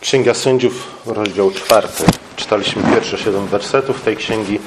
Księga 0.00 0.34
Sędziów, 0.34 1.06
rozdział 1.06 1.50
czwarty. 1.50 2.04
Czytaliśmy 2.36 2.82
pierwsze 2.94 3.18
siedem 3.18 3.46
wersetów 3.46 4.02
tej 4.02 4.16
księgi, 4.16 4.58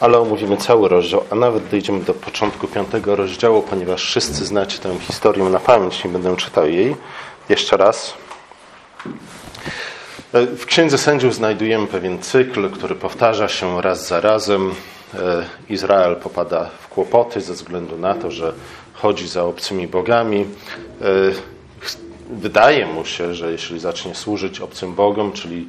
ale 0.00 0.18
omówimy 0.18 0.56
cały 0.56 0.88
rozdział, 0.88 1.24
a 1.30 1.34
nawet 1.34 1.68
dojdziemy 1.68 2.00
do 2.00 2.14
początku 2.14 2.68
piątego 2.68 3.16
rozdziału, 3.16 3.62
ponieważ 3.62 4.04
wszyscy 4.04 4.44
znacie 4.44 4.78
tę 4.78 4.98
historię 5.00 5.44
na 5.44 5.58
pamięć, 5.58 6.04
nie 6.04 6.10
będę 6.10 6.36
czytał 6.36 6.68
jej 6.68 6.96
jeszcze 7.48 7.76
raz. 7.76 8.14
W 10.32 10.66
Księdze 10.66 10.98
Sędziów 10.98 11.34
znajdujemy 11.34 11.86
pewien 11.86 12.18
cykl, 12.22 12.70
który 12.70 12.94
powtarza 12.94 13.48
się 13.48 13.82
raz 13.82 14.08
za 14.08 14.20
razem. 14.20 14.74
Izrael 15.68 16.16
popada 16.16 16.70
w 16.80 16.88
kłopoty 16.88 17.40
ze 17.40 17.52
względu 17.52 17.98
na 17.98 18.14
to, 18.14 18.30
że 18.30 18.52
chodzi 18.94 19.28
za 19.28 19.44
obcymi 19.44 19.88
bogami 19.88 20.46
wydaje 22.30 22.86
mu 22.86 23.04
się, 23.04 23.34
że 23.34 23.52
jeśli 23.52 23.80
zacznie 23.80 24.14
służyć 24.14 24.60
obcym 24.60 24.94
bogom, 24.94 25.32
czyli 25.32 25.68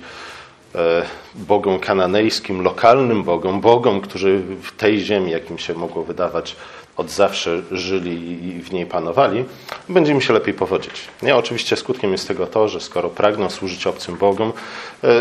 bogom 1.36 1.80
kananejskim, 1.80 2.62
lokalnym 2.62 3.24
bogom, 3.24 3.62
bogom, 3.62 4.02
którzy 4.02 4.42
w 4.64 4.72
tej 4.72 5.00
ziemi, 5.00 5.32
jakim 5.32 5.58
się 5.58 5.74
mogło 5.74 6.04
wydawać, 6.04 6.56
od 6.98 7.10
zawsze 7.10 7.62
żyli 7.72 8.46
i 8.48 8.62
w 8.62 8.72
niej 8.72 8.86
panowali, 8.86 9.46
będzie 9.90 10.14
mi 10.14 10.22
się 10.22 10.34
lepiej 10.34 10.54
powodzić. 10.54 10.92
Nie, 11.22 11.36
oczywiście 11.36 11.76
skutkiem 11.76 12.12
jest 12.12 12.28
tego 12.28 12.48
to, 12.48 12.68
że 12.68 12.80
skoro 12.80 13.10
pragną 13.10 13.50
służyć 13.50 13.88
obcym 13.88 14.18
bogom, 14.18 14.54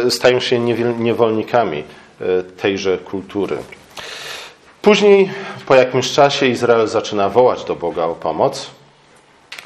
stają 0.08 0.40
się 0.40 0.58
niewolnikami 0.98 1.84
tejże 2.56 2.98
kultury. 2.98 3.56
Później, 4.82 5.30
po 5.66 5.74
jakimś 5.74 6.12
czasie, 6.12 6.46
Izrael 6.46 6.88
zaczyna 6.88 7.28
wołać 7.28 7.64
do 7.64 7.74
Boga 7.74 8.04
o 8.04 8.14
pomoc. 8.14 8.70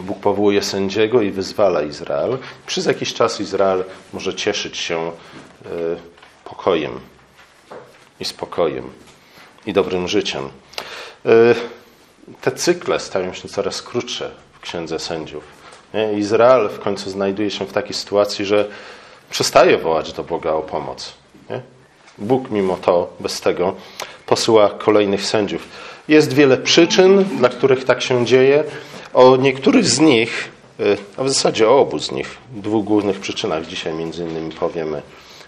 Bóg 0.00 0.20
powołuje 0.20 0.62
sędziego 0.62 1.22
i 1.22 1.30
wyzwala 1.30 1.82
Izrael. 1.82 2.38
Przez 2.66 2.86
jakiś 2.86 3.14
czas 3.14 3.40
Izrael 3.40 3.84
może 4.12 4.34
cieszyć 4.34 4.76
się 4.76 5.12
pokojem 6.44 7.00
i 8.20 8.24
spokojem 8.24 8.90
i 9.66 9.72
dobrym 9.72 10.08
życiem. 10.08 10.48
Te 12.40 12.52
cykle 12.52 13.00
stają 13.00 13.32
się 13.34 13.48
coraz 13.48 13.82
krótsze 13.82 14.30
w 14.52 14.60
Księdze 14.60 14.98
Sędziów. 14.98 15.44
Izrael 16.16 16.68
w 16.68 16.80
końcu 16.80 17.10
znajduje 17.10 17.50
się 17.50 17.66
w 17.66 17.72
takiej 17.72 17.94
sytuacji, 17.94 18.44
że 18.44 18.68
przestaje 19.30 19.78
wołać 19.78 20.12
do 20.12 20.24
Boga 20.24 20.52
o 20.52 20.62
pomoc. 20.62 21.12
Bóg 22.18 22.50
mimo 22.50 22.76
to, 22.76 23.12
bez 23.20 23.40
tego, 23.40 23.74
posyła 24.26 24.70
kolejnych 24.70 25.24
sędziów. 25.26 25.68
Jest 26.08 26.32
wiele 26.32 26.56
przyczyn, 26.56 27.24
dla 27.24 27.48
których 27.48 27.84
tak 27.84 28.02
się 28.02 28.26
dzieje. 28.26 28.64
O 29.14 29.36
niektórych 29.36 29.86
z 29.86 30.00
nich, 30.00 30.48
a 31.16 31.24
w 31.24 31.28
zasadzie 31.28 31.68
o 31.68 31.80
obu 31.80 31.98
z 31.98 32.12
nich, 32.12 32.36
dwóch 32.52 32.84
głównych 32.84 33.20
przyczynach 33.20 33.66
dzisiaj 33.66 33.94
między 33.94 34.24
innymi 34.24 34.52
powiemy, 34.52 35.02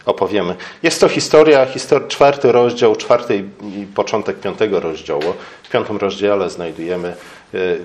opowiemy. 0.06 0.54
Jest 0.82 1.00
to 1.00 1.08
historia, 1.08 1.66
histor 1.66 2.08
czwarty 2.08 2.52
rozdział, 2.52 2.96
czwarty 2.96 3.44
i 3.62 3.86
początek 3.94 4.40
piątego 4.40 4.80
rozdziału. 4.80 5.34
W 5.62 5.68
piątym 5.68 5.96
rozdziale 5.96 6.50
znajdujemy 6.50 7.16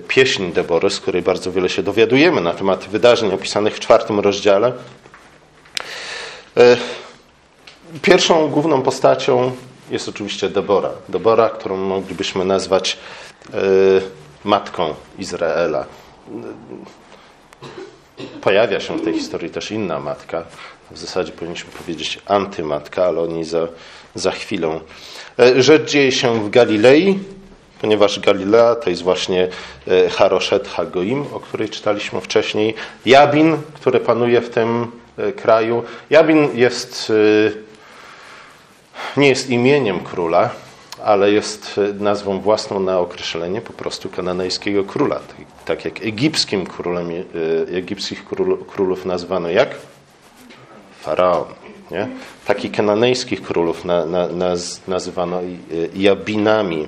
pieśń 0.08 0.52
Debory, 0.52 0.90
z 0.90 1.00
której 1.00 1.22
bardzo 1.22 1.52
wiele 1.52 1.70
się 1.70 1.84
dowiadujemy 1.84 2.42
na 2.42 2.54
temat 2.54 2.86
wydarzeń 2.86 3.34
opisanych 3.34 3.76
w 3.76 3.80
czwartym 3.80 4.20
rozdziale. 4.20 4.74
Pierwszą 8.02 8.48
główną 8.48 8.82
postacią 8.82 9.52
jest 9.92 10.10
oczywiście 10.10 10.50
Debora. 10.50 10.90
Debora, 11.10 11.50
którą 11.50 11.78
moglibyśmy 11.78 12.46
nazwać 12.46 12.98
matką 14.44 14.94
Izraela. 15.20 15.86
Pojawia 18.42 18.80
się 18.80 18.98
w 18.98 19.04
tej 19.04 19.14
historii 19.14 19.50
też 19.50 19.72
inna 19.72 20.00
matka. 20.00 20.44
W 20.92 20.98
zasadzie 20.98 21.32
powinniśmy 21.32 21.72
powiedzieć 21.72 22.20
antymatka, 22.26 23.06
ale 23.06 23.22
o 23.22 23.28
niej 23.28 23.44
za, 23.44 23.68
za 24.16 24.32
chwilę. 24.32 24.80
Rzecz 25.58 25.90
dzieje 25.90 26.12
się 26.12 26.46
w 26.46 26.50
Galilei, 26.50 27.20
ponieważ 27.82 28.20
Galilea 28.20 28.76
to 28.76 28.90
jest 28.90 29.02
właśnie 29.02 29.48
Haroshet 30.12 30.68
Hagoim, 30.68 31.26
o 31.34 31.40
której 31.40 31.70
czytaliśmy 31.70 32.22
wcześniej. 32.22 32.74
Jabin, 33.06 33.58
który 33.74 34.00
panuje 34.00 34.42
w 34.42 34.50
tym 34.50 34.92
kraju. 35.36 35.84
Jabin 36.10 36.50
jest, 36.58 37.12
nie 39.18 39.28
jest 39.28 39.50
imieniem 39.50 40.00
króla, 40.00 40.50
ale 41.04 41.32
jest 41.32 41.80
nazwą 42.00 42.40
własną 42.40 42.80
na 42.80 43.00
określenie 43.00 43.62
po 43.62 43.74
prostu 43.74 44.10
kananejskiego 44.10 44.84
króla. 44.84 45.20
Tak 45.66 45.86
jak 45.86 46.02
egipskim 46.02 46.66
królem, 46.66 47.10
egipskich 47.74 48.26
królów 48.68 49.06
nazwano 49.06 49.50
jak? 49.50 49.70
Faraon. 51.02 51.46
Nie? 51.92 52.08
Takich 52.46 52.72
kananejskich 52.72 53.42
królów 53.42 53.86
na, 53.86 54.06
na, 54.06 54.28
naz, 54.28 54.82
nazywano 54.88 55.40
Jabinami. 55.96 56.88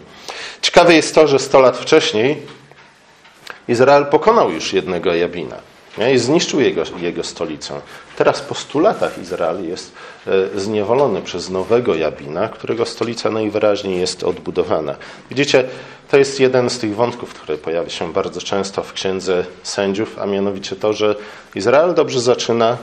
Ciekawe 0.62 0.94
jest 0.94 1.16
to, 1.16 1.28
że 1.28 1.40
100 1.40 1.62
lat 1.62 1.78
wcześniej 1.78 2.38
Izrael 3.68 4.06
pokonał 4.06 4.52
już 4.52 4.74
jednego 4.74 5.16
Jabina 5.16 5.56
i 6.14 6.18
zniszczył 6.18 6.62
jego, 6.62 6.84
jego 7.00 7.24
stolicę. 7.24 7.82
Teraz 8.18 8.42
po 8.42 8.56
100 8.56 8.80
latach 8.80 9.18
Izrael 9.18 9.68
jest 9.68 9.92
zniewolony 10.56 11.22
przez 11.22 11.50
nowego 11.50 11.96
Jabina, 11.96 12.50
którego 12.50 12.86
stolica 12.86 13.32
najwyraźniej 13.32 14.00
jest 14.00 14.24
odbudowana. 14.24 14.96
Widzicie, 15.30 15.64
to 16.12 16.18
jest 16.18 16.40
jeden 16.40 16.70
z 16.70 16.80
tych 16.80 16.96
wątków, 16.96 17.34
który 17.34 17.58
pojawia 17.58 17.90
się 17.90 18.14
bardzo 18.14 18.42
często 18.42 18.84
w 18.84 18.94
Księdze 18.94 19.46
Sędziów, 19.64 20.20
a 20.20 20.26
mianowicie 20.26 20.76
to, 20.76 20.94
że 20.94 21.16
Izrael 21.56 21.94
dobrze 21.94 22.22
zaczyna, 22.22 22.78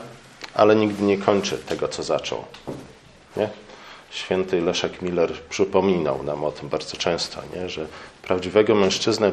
ale 0.54 0.76
nigdy 0.76 1.02
nie 1.02 1.18
kończy 1.18 1.58
tego, 1.58 1.88
co 1.88 2.02
zaczął. 2.02 2.44
Nie? 3.36 3.48
Święty 4.10 4.60
Leszek 4.60 5.02
Miller 5.02 5.32
przypominał 5.50 6.22
nam 6.22 6.44
o 6.44 6.52
tym 6.52 6.68
bardzo 6.68 6.96
często, 6.96 7.40
nie? 7.56 7.68
że 7.68 7.86
prawdziwego 8.26 8.74
mężczyznę 8.74 9.32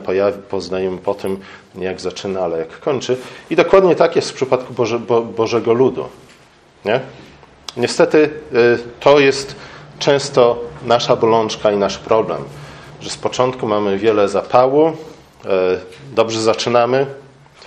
poznajemy 0.50 0.97
po 0.97 1.13
tym, 1.13 1.40
jak 1.75 2.02
zaczyna, 2.02 2.41
ale 2.41 2.57
jak 2.57 2.79
kończy. 2.79 3.18
I 3.50 3.56
dokładnie 3.56 3.96
tak 3.96 4.16
jest 4.16 4.31
w 4.31 4.34
przypadku 4.34 4.74
Boże, 4.74 5.00
Bo, 5.00 5.22
Bożego 5.22 5.74
Ludu. 5.74 6.06
Nie? 6.85 7.00
Niestety 7.78 8.29
to 9.00 9.19
jest 9.19 9.56
często 10.00 10.63
nasza 10.85 11.16
bolączka 11.16 11.72
i 11.72 11.78
nasz 11.78 11.97
problem, 11.97 12.44
że 13.02 13.09
z 13.09 13.18
początku 13.18 13.68
mamy 13.68 13.97
wiele 13.97 14.29
zapału, 14.29 14.91
dobrze 16.16 16.41
zaczynamy, 16.41 17.06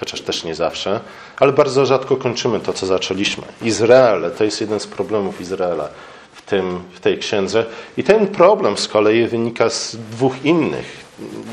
chociaż 0.01 0.21
też 0.21 0.45
nie 0.45 0.55
zawsze, 0.55 1.01
ale 1.41 1.53
bardzo 1.53 1.87
rzadko 1.87 2.17
kończymy 2.17 2.61
to, 2.61 2.73
co 2.73 2.87
zaczęliśmy. 2.87 3.45
Izrael, 3.63 4.31
to 4.39 4.45
jest 4.45 4.61
jeden 4.61 4.81
z 4.81 4.87
problemów 4.87 5.41
Izraela 5.41 5.89
w, 6.33 6.43
tym, 6.43 6.81
w 6.93 7.01
tej 7.01 7.19
księdze. 7.19 7.65
I 7.97 8.05
ten 8.05 8.27
problem 8.27 8.77
z 8.77 8.89
kolei 8.89 9.27
wynika 9.27 9.71
z 9.71 9.97
dwóch 9.97 10.45
innych, 10.45 11.04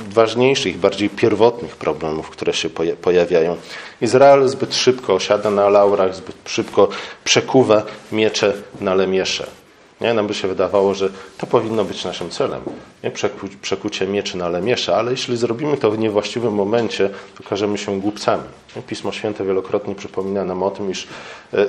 ważniejszych, 0.10 0.78
bardziej 0.78 1.10
pierwotnych 1.10 1.76
problemów, 1.76 2.30
które 2.30 2.54
się 2.54 2.70
pojawiają. 3.02 3.58
Izrael 4.02 4.48
zbyt 4.48 4.76
szybko 4.76 5.14
osiada 5.14 5.52
na 5.52 5.70
laurach, 5.70 6.16
zbyt 6.16 6.36
szybko 6.46 6.88
przekuwa 7.24 7.84
miecze 8.12 8.54
na 8.82 8.94
lemiesze. 8.94 9.61
Nie? 10.02 10.14
Nam 10.14 10.28
by 10.28 10.34
się 10.34 10.48
wydawało, 10.48 10.94
że 10.94 11.10
to 11.38 11.48
powinno 11.48 11.84
być 11.84 12.06
naszym 12.06 12.30
celem. 12.30 12.62
Nie? 13.04 13.12
Przeku, 13.12 13.48
przekucie 13.62 14.08
mieczy 14.08 14.38
na 14.38 14.50
lemiesze, 14.50 14.96
ale 14.96 15.12
jeśli 15.12 15.38
zrobimy 15.38 15.78
to 15.78 15.92
w 15.92 16.00
niewłaściwym 16.00 16.54
momencie, 16.54 17.10
to 17.10 17.44
okażemy 17.46 17.78
się 17.78 18.02
głupcami. 18.02 18.44
Nie? 18.76 18.82
Pismo 18.82 19.12
Święte 19.12 19.46
wielokrotnie 19.46 19.96
przypomina 19.96 20.46
nam 20.46 20.64
o 20.64 20.72
tym, 20.72 20.92
iż 20.92 21.08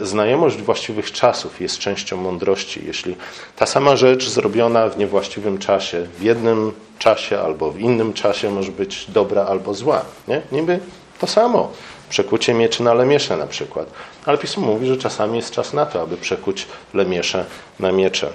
znajomość 0.01 0.57
właściwych 0.57 1.13
czasów 1.13 1.61
jest 1.61 1.79
częścią 1.79 2.17
mądrości. 2.17 2.81
Jeśli 2.87 3.17
ta 3.57 3.67
sama 3.67 3.97
rzecz 3.97 4.29
zrobiona 4.29 4.89
w 4.89 4.99
niewłaściwym 4.99 5.59
czasie, 5.59 6.07
w 6.19 6.23
jednym 6.23 6.73
czasie 6.99 7.41
albo 7.41 7.71
w 7.71 7.81
innym 7.81 8.13
czasie 8.13 8.51
może 8.51 8.73
być 8.73 9.07
dobra 9.11 9.45
albo 9.45 9.75
zła. 9.75 10.05
Nie? 10.29 10.43
Niby 10.53 10.81
to 11.19 11.27
samo. 11.27 11.73
Przekucie 12.13 12.55
mieczy 12.55 12.83
na 12.83 12.95
lemiesze 12.95 13.37
na 13.37 13.47
przykład. 13.47 13.87
Ale 14.27 14.39
Pismo 14.39 14.67
mówi, 14.67 14.87
że 14.87 14.97
czasami 14.97 15.37
jest 15.37 15.51
czas 15.51 15.73
na 15.73 15.87
to, 15.87 16.03
aby 16.03 16.17
przekuć 16.17 16.67
lemiesze 16.95 17.45
na 17.81 17.93
miecze. 17.93 18.33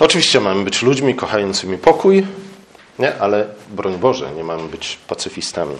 Oczywiście 0.00 0.40
mamy 0.40 0.64
być 0.64 0.82
ludźmi 0.82 1.14
kochającymi 1.14 1.78
pokój, 1.78 2.26
nie? 2.98 3.18
ale 3.18 3.46
broń 3.70 3.98
Boże, 3.98 4.30
nie 4.36 4.44
mamy 4.44 4.68
być 4.68 4.98
pacyfistami. 5.08 5.76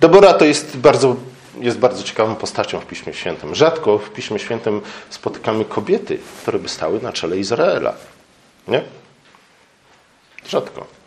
Debora 0.00 0.34
to 0.34 0.44
jest 0.44 0.76
bardzo, 0.76 1.16
jest 1.60 1.78
bardzo 1.78 2.02
ciekawą 2.02 2.34
postacią 2.34 2.80
w 2.80 2.86
Piśmie 2.86 3.14
Świętym. 3.14 3.54
Rzadko 3.54 3.98
w 3.98 4.10
Piśmie 4.10 4.38
Świętym 4.38 4.80
spotykamy 5.10 5.64
kobiety, 5.64 6.18
które 6.42 6.58
by 6.58 6.68
stały 6.68 7.00
na 7.00 7.12
czele 7.12 7.38
Izraela. 7.38 7.94
Nie? 8.68 8.82
Rzadko. 10.48 11.01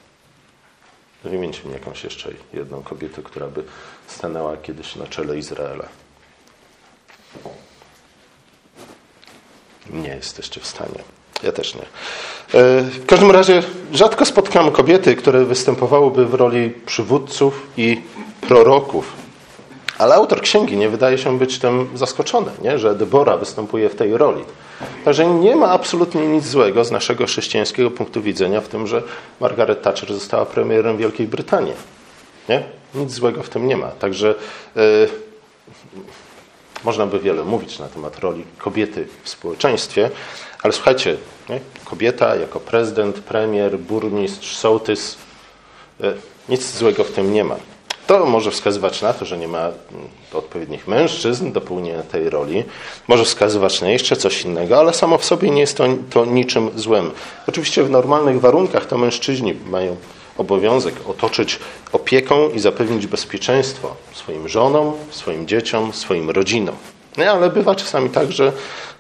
Wymieńcie 1.30 1.68
mi 1.68 1.74
jakąś 1.74 2.04
jeszcze 2.04 2.32
jedną 2.54 2.84
kobietę, 2.84 3.22
która 3.24 3.48
by 3.48 3.64
stanęła 4.08 4.58
kiedyś 4.58 4.96
na 4.96 5.08
czele 5.08 5.38
Izraela. 5.38 5.86
Nie 9.90 10.10
jesteście 10.10 10.62
w 10.62 10.68
stanie. 10.68 11.04
Ja 11.44 11.52
też 11.52 11.76
nie. 11.76 11.86
W 12.90 13.06
każdym 13.08 13.32
razie 13.32 13.64
rzadko 13.94 14.26
spotkamy 14.26 14.72
kobiety, 14.72 15.16
które 15.16 15.46
występowałyby 15.46 16.26
w 16.26 16.34
roli 16.34 16.70
przywódców 16.70 17.68
i 17.78 18.02
proroków. 18.42 19.14
Ale 19.98 20.16
autor 20.16 20.42
księgi 20.42 20.78
nie 20.78 20.90
wydaje 20.90 21.18
się 21.18 21.40
być 21.40 21.60
tym 21.60 21.90
zaskoczony, 21.96 22.52
nie? 22.62 22.80
że 22.80 22.96
Debora 22.96 23.38
występuje 23.38 23.90
w 23.90 23.96
tej 23.96 24.18
roli. 24.18 24.46
Także 25.06 25.26
nie 25.26 25.56
ma 25.56 25.68
absolutnie 25.68 26.28
nic 26.28 26.46
złego 26.46 26.86
z 26.86 26.92
naszego 26.92 27.26
chrześcijańskiego 27.26 27.92
punktu 27.92 28.22
widzenia 28.22 28.62
w 28.62 28.68
tym, 28.68 28.88
że 28.88 29.04
Margaret 29.40 29.82
Thatcher 29.82 30.14
została 30.14 30.46
premierem 30.46 30.98
Wielkiej 30.98 31.28
Brytanii. 31.28 31.74
Nie? 32.50 32.64
Nic 32.96 33.12
złego 33.12 33.44
w 33.44 33.50
tym 33.50 33.68
nie 33.68 33.78
ma. 33.78 33.88
Także 33.88 34.36
yy, 34.76 35.10
można 36.84 37.06
by 37.06 37.20
wiele 37.20 37.44
mówić 37.44 37.80
na 37.80 37.88
temat 37.88 38.20
roli 38.20 38.44
kobiety 38.58 39.08
w 39.24 39.30
społeczeństwie, 39.30 40.10
ale 40.64 40.74
słuchajcie, 40.74 41.18
nie? 41.50 41.60
kobieta 41.86 42.36
jako 42.36 42.60
prezydent, 42.60 43.20
premier, 43.20 43.80
burmistrz, 43.80 44.56
sołtys, 44.56 45.18
yy, 46.00 46.18
nic 46.50 46.78
złego 46.78 47.04
w 47.04 47.12
tym 47.12 47.34
nie 47.34 47.44
ma. 47.44 47.56
To 48.08 48.26
może 48.26 48.52
wskazywać 48.52 49.02
na 49.02 49.14
to, 49.14 49.26
że 49.26 49.38
nie 49.38 49.48
ma 49.48 49.60
mm, 49.60 49.76
odpowiednich 50.34 50.88
mężczyzn 50.88 51.52
do 51.52 51.62
pełnienia 51.62 52.04
tej 52.04 52.30
roli. 52.30 52.64
Może 53.08 53.24
wskazywać 53.24 53.82
na 53.82 53.90
jeszcze 53.90 54.16
coś 54.16 54.42
innego, 54.42 54.80
ale 54.80 54.94
samo 54.94 55.18
w 55.18 55.26
sobie 55.26 55.50
nie 55.50 55.62
jest 55.62 55.78
to, 55.78 55.84
to 56.10 56.26
niczym 56.26 56.70
złym. 56.76 57.12
Oczywiście 57.48 57.84
w 57.84 57.90
normalnych 57.90 58.40
warunkach 58.40 58.86
to 58.86 58.98
mężczyźni 58.98 59.54
mają 59.66 59.96
obowiązek 60.38 60.96
otoczyć 61.10 61.60
opieką 61.92 62.50
i 62.50 62.60
zapewnić 62.60 63.08
bezpieczeństwo 63.08 63.96
swoim 64.14 64.48
żonom, 64.50 64.94
swoim 65.10 65.48
dzieciom, 65.48 65.94
swoim 65.94 66.30
rodzinom. 66.30 66.76
No, 67.18 67.26
ale 67.26 67.50
bywa 67.50 67.76
czasami 67.76 68.10
tak, 68.10 68.32
że 68.32 68.52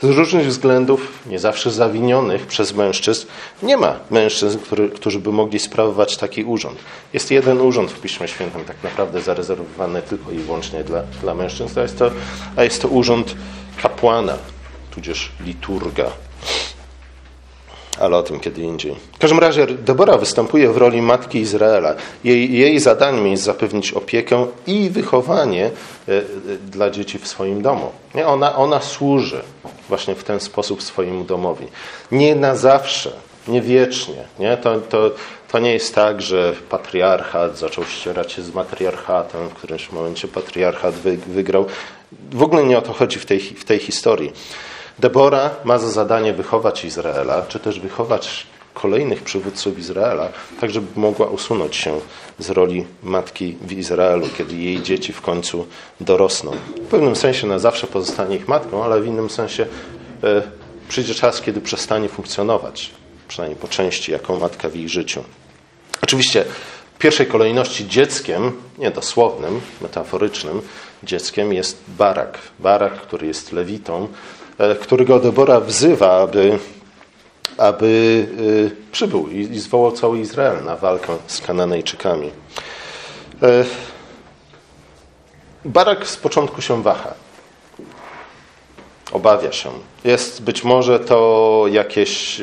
z 0.02 0.10
różnych 0.10 0.48
względów, 0.48 1.12
nie 1.26 1.40
zawsze 1.40 1.72
zawinionych 1.72 2.48
przez 2.48 2.74
mężczyzn, 2.74 3.28
nie 3.64 3.78
ma 3.78 3.96
mężczyzn, 4.12 4.60
który, 4.60 4.90
którzy 4.90 5.20
by 5.20 5.32
mogli 5.32 5.60
sprawować 5.60 6.18
taki 6.18 6.44
urząd. 6.44 6.80
Jest 7.14 7.32
jeden 7.32 7.62
urząd 7.62 7.92
w 7.92 8.02
Piśmie 8.02 8.28
Świętym 8.28 8.66
tak 8.66 8.84
naprawdę 8.84 9.22
zarezerwowany 9.22 10.02
tylko 10.02 10.32
i 10.32 10.38
wyłącznie 10.38 10.84
dla, 10.84 11.04
dla 11.22 11.34
mężczyzn, 11.34 11.80
a 11.80 11.82
jest, 11.82 12.00
to, 12.00 12.12
a 12.56 12.64
jest 12.64 12.82
to 12.82 12.88
urząd 12.88 13.36
kapłana, 13.82 14.38
tudzież 14.92 15.32
liturga 15.46 16.06
ale 18.00 18.18
o 18.18 18.24
tym 18.24 18.39
kiedy 18.39 18.62
indziej. 18.62 18.95
W 19.13 19.18
każdym 19.18 19.39
razie 19.39 19.68
Debora 19.68 20.18
występuje 20.18 20.69
w 20.69 20.77
roli 20.77 21.01
matki 21.01 21.39
Izraela. 21.39 21.95
Jej, 22.24 22.53
jej 22.53 22.80
zadaniem 22.80 23.27
jest 23.27 23.44
zapewnić 23.44 23.92
opiekę 23.92 24.47
i 24.68 24.89
wychowanie 24.89 25.65
e, 25.65 25.71
e, 26.12 26.21
dla 26.71 26.89
dzieci 26.89 27.19
w 27.19 27.27
swoim 27.27 27.62
domu. 27.62 27.92
Nie? 28.15 28.27
Ona, 28.27 28.56
ona 28.56 28.81
służy 28.81 29.42
właśnie 29.89 30.15
w 30.15 30.24
ten 30.24 30.39
sposób 30.39 30.83
swojemu 30.83 31.24
domowi. 31.24 31.68
Nie 32.12 32.36
na 32.36 32.56
zawsze, 32.56 33.12
nie 33.47 33.62
wiecznie. 33.62 34.24
Nie? 34.39 34.57
To, 34.57 34.80
to, 34.80 35.12
to 35.51 35.59
nie 35.59 35.74
jest 35.74 35.95
tak, 35.95 36.21
że 36.21 36.53
patriarchat 36.69 37.57
zaczął 37.57 37.86
ścierać 37.86 38.31
się 38.31 38.42
z 38.42 38.53
matriarchatem, 38.53 39.50
w 39.50 39.53
którymś 39.53 39.92
momencie 39.92 40.27
patriarchat 40.27 40.95
wygrał. 41.27 41.65
W 42.31 42.44
ogóle 42.44 42.63
nie 42.63 42.77
o 42.77 42.81
to 42.81 42.94
chodzi 42.94 43.19
w 43.19 43.25
tej, 43.25 43.39
w 43.39 43.65
tej 43.65 43.80
historii. 43.80 44.31
Debora 45.00 45.50
ma 45.63 45.77
za 45.77 45.89
zadanie 45.89 46.33
wychować 46.33 46.86
Izraela, 46.86 47.45
czy 47.47 47.59
też 47.59 47.80
wychować 47.80 48.47
kolejnych 48.74 49.21
przywódców 49.21 49.80
Izraela, 49.80 50.30
tak 50.62 50.71
żeby 50.71 50.88
mogła 51.00 51.27
usunąć 51.27 51.75
się 51.75 52.00
z 52.39 52.50
roli 52.50 52.86
matki 53.03 53.57
w 53.62 53.71
Izraelu, 53.71 54.27
kiedy 54.38 54.56
jej 54.56 54.81
dzieci 54.81 55.13
w 55.13 55.21
końcu 55.21 55.68
dorosną. 56.01 56.51
W 56.75 56.88
pewnym 56.88 57.15
sensie 57.15 57.47
na 57.47 57.59
zawsze 57.59 57.88
pozostanie 57.88 58.36
ich 58.36 58.47
matką, 58.47 58.83
ale 58.83 59.01
w 59.01 59.06
innym 59.06 59.30
sensie 59.30 59.65
e, 60.24 60.42
przyjdzie 60.88 61.15
czas, 61.15 61.42
kiedy 61.42 61.62
przestanie 61.62 62.09
funkcjonować, 62.09 62.92
przynajmniej 63.27 63.59
po 63.59 63.68
części, 63.68 64.12
jako 64.12 64.39
matka 64.39 64.69
w 64.69 64.75
ich 64.75 64.89
życiu. 64.89 65.24
Oczywiście 66.01 66.45
w 66.95 66.97
pierwszej 66.97 67.27
kolejności 67.27 67.88
dzieckiem, 67.88 68.51
nie 68.77 68.92
dosłownym, 68.92 69.62
metaforycznym, 69.81 70.62
dzieckiem 71.03 71.53
jest 71.53 71.83
Barak. 71.88 72.38
Barak, 72.59 72.94
który 72.94 73.27
jest 73.27 73.51
lewitą, 73.51 74.07
którego 74.81 75.19
Debora 75.19 75.60
wzywa, 75.60 76.12
aby, 76.12 76.60
aby 77.57 78.28
e, 78.68 78.92
przybył 78.92 79.28
i 79.30 79.60
zwołał 79.60 79.92
cały 79.92 80.19
Izrael 80.19 80.63
na 80.63 80.75
walkę 80.75 81.18
z 81.28 81.42
Kananejczykami. 81.42 82.31
E, 83.44 83.66
Barak 85.66 86.07
z 86.07 86.18
początku 86.18 86.62
się 86.62 86.84
waha. 86.84 87.13
Obawia 89.12 89.52
się. 89.52 89.69
Jest 90.04 90.42
być 90.42 90.63
może 90.63 91.00
to 91.00 91.66
jakieś 91.72 92.42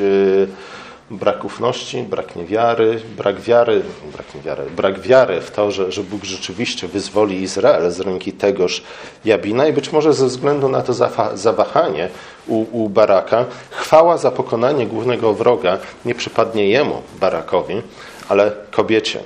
brak 1.17 1.45
ufności, 1.45 2.03
brak 2.03 2.35
niewiary, 2.35 3.01
brak 3.17 3.41
wiary, 3.41 3.81
brak 4.13 4.35
niewiary, 4.35 4.63
brak 4.75 4.99
wiary 4.99 5.41
w 5.41 5.51
to, 5.51 5.71
że, 5.71 5.91
że 5.91 6.03
Bóg 6.03 6.23
rzeczywiście 6.23 6.87
wyzwoli 6.87 7.41
Izrael 7.41 7.91
z 7.91 7.99
ręki 7.99 8.33
tegoż 8.33 8.83
Jabina 9.25 9.67
i 9.67 9.73
być 9.73 9.91
może 9.91 10.13
ze 10.13 10.25
względu 10.25 10.69
na 10.69 10.81
to 10.81 10.93
zawahanie 11.33 12.09
u, 12.47 12.83
u 12.83 12.89
Baraka, 12.89 13.45
chwała 13.69 14.17
za 14.17 14.31
pokonanie 14.31 14.87
głównego 14.87 15.33
wroga 15.33 15.77
nie 16.05 16.15
przypadnie 16.15 16.67
jemu, 16.67 17.01
Barakowi, 17.19 17.81
ale 18.29 18.51
kobiecie. 18.71 19.19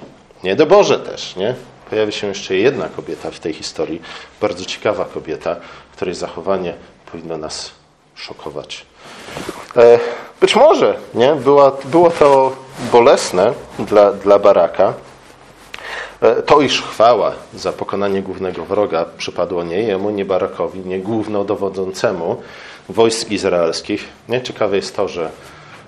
Nie 0.44 0.56
do 0.56 0.66
Boże 0.66 1.00
też, 1.00 1.36
nie? 1.36 1.56
Pojawi 1.90 2.12
się 2.12 2.28
jeszcze 2.28 2.56
jedna 2.56 2.90
kobieta 2.90 3.32
w 3.32 3.40
tej 3.40 3.54
historii, 3.54 4.02
bardzo 4.42 4.66
ciekawa 4.66 5.06
kobieta, 5.06 5.56
której 5.96 6.16
zachowanie 6.16 6.74
powinno 7.12 7.38
nas 7.38 7.72
szokować. 8.16 8.86
E, 9.76 10.00
być 10.42 10.56
może 10.56 10.98
nie? 11.14 11.36
Było, 11.36 11.78
było 11.86 12.10
to 12.10 12.56
bolesne 12.92 13.54
dla, 13.80 14.14
dla 14.14 14.40
Baraka. 14.40 14.94
E, 16.22 16.42
to, 16.42 16.62
iż 16.62 16.82
chwała 16.82 17.34
za 17.54 17.72
pokonanie 17.72 18.22
głównego 18.22 18.66
wroga 18.66 19.06
przypadło 19.18 19.64
nie 19.64 19.82
jemu, 19.82 20.10
nie 20.10 20.26
Barakowi, 20.26 20.80
nie 20.80 21.00
głównodowodzącemu 21.00 22.42
wojsk 22.90 23.32
izraelskich. 23.32 24.08
Ciekawe 24.44 24.76
jest 24.76 24.96
to, 24.96 25.08
że, 25.08 25.30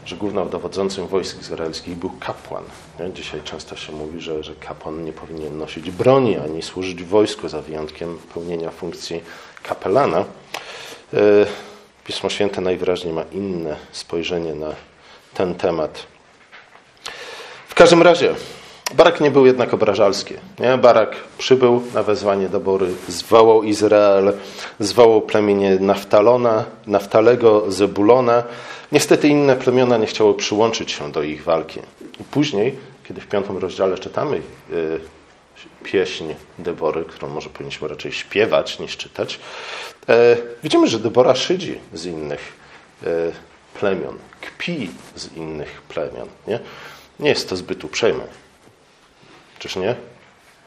że 0.06 0.16
głównodowodzącym 0.16 1.08
wojsk 1.08 1.42
izraelskich 1.42 1.96
był 1.96 2.12
kapłan. 2.20 2.64
Nie? 3.00 3.14
Dzisiaj 3.14 3.42
często 3.44 3.76
się 3.76 3.94
mówi, 3.94 4.22
że, 4.22 4.44
że 4.44 4.56
kapłan 4.56 5.04
nie 5.04 5.14
powinien 5.14 5.58
nosić 5.58 5.92
broni 5.92 6.38
ani 6.38 6.62
służyć 6.62 7.04
wojsku, 7.04 7.50
za 7.50 7.62
wyjątkiem 7.62 8.18
pełnienia 8.34 8.72
funkcji 8.72 9.24
kapelana. 9.64 10.26
Pismo 12.10 12.30
Święte 12.30 12.62
najwyraźniej 12.62 13.14
ma 13.14 13.24
inne 13.32 13.76
spojrzenie 13.92 14.56
na 14.56 14.76
ten 15.34 15.56
temat. 15.56 16.06
W 17.68 17.76
każdym 17.76 18.02
razie, 18.02 18.36
Barak 18.94 19.22
nie 19.22 19.32
był 19.32 19.46
jednak 19.46 19.74
obrażalski. 19.74 20.34
Nie? 20.60 20.78
Barak 20.78 21.16
przybył 21.38 21.84
na 21.94 22.04
wezwanie 22.04 22.50
Dobory, 22.50 22.88
zwołał 23.08 23.64
Izrael, 23.64 24.34
zwołał 24.80 25.22
plemienie 25.22 25.78
Naftalona, 25.80 26.66
Naftalego, 26.88 27.72
Zebulona. 27.72 28.44
Niestety 28.92 29.28
inne 29.28 29.56
plemiona 29.56 29.98
nie 29.98 30.08
chciały 30.08 30.34
przyłączyć 30.34 30.92
się 30.92 31.12
do 31.12 31.24
ich 31.24 31.44
walki. 31.44 31.80
I 32.20 32.24
później, 32.24 32.78
kiedy 33.08 33.22
w 33.22 33.28
piątym 33.28 33.58
rozdziale 33.58 33.98
czytamy 33.98 34.42
yy, 34.70 35.00
pieśń 35.84 36.26
Debory, 36.60 37.06
którą 37.06 37.30
może 37.34 37.50
powinniśmy 37.50 37.88
raczej 37.88 38.12
śpiewać 38.12 38.80
niż 38.80 38.98
czytać, 38.98 39.40
widzimy, 40.64 40.88
że 40.88 41.00
Debora 41.00 41.36
szydzi 41.36 41.80
z 41.94 42.06
innych 42.06 42.54
e, 43.04 43.08
plemion, 43.80 44.18
kpi 44.42 44.90
z 45.16 45.34
innych 45.34 45.82
plemion. 45.82 46.28
Nie, 46.48 46.60
nie 47.20 47.30
jest 47.30 47.50
to 47.50 47.56
zbyt 47.56 47.84
uprzejme. 47.84 48.24
Czyż 49.60 49.76
nie? 49.76 49.96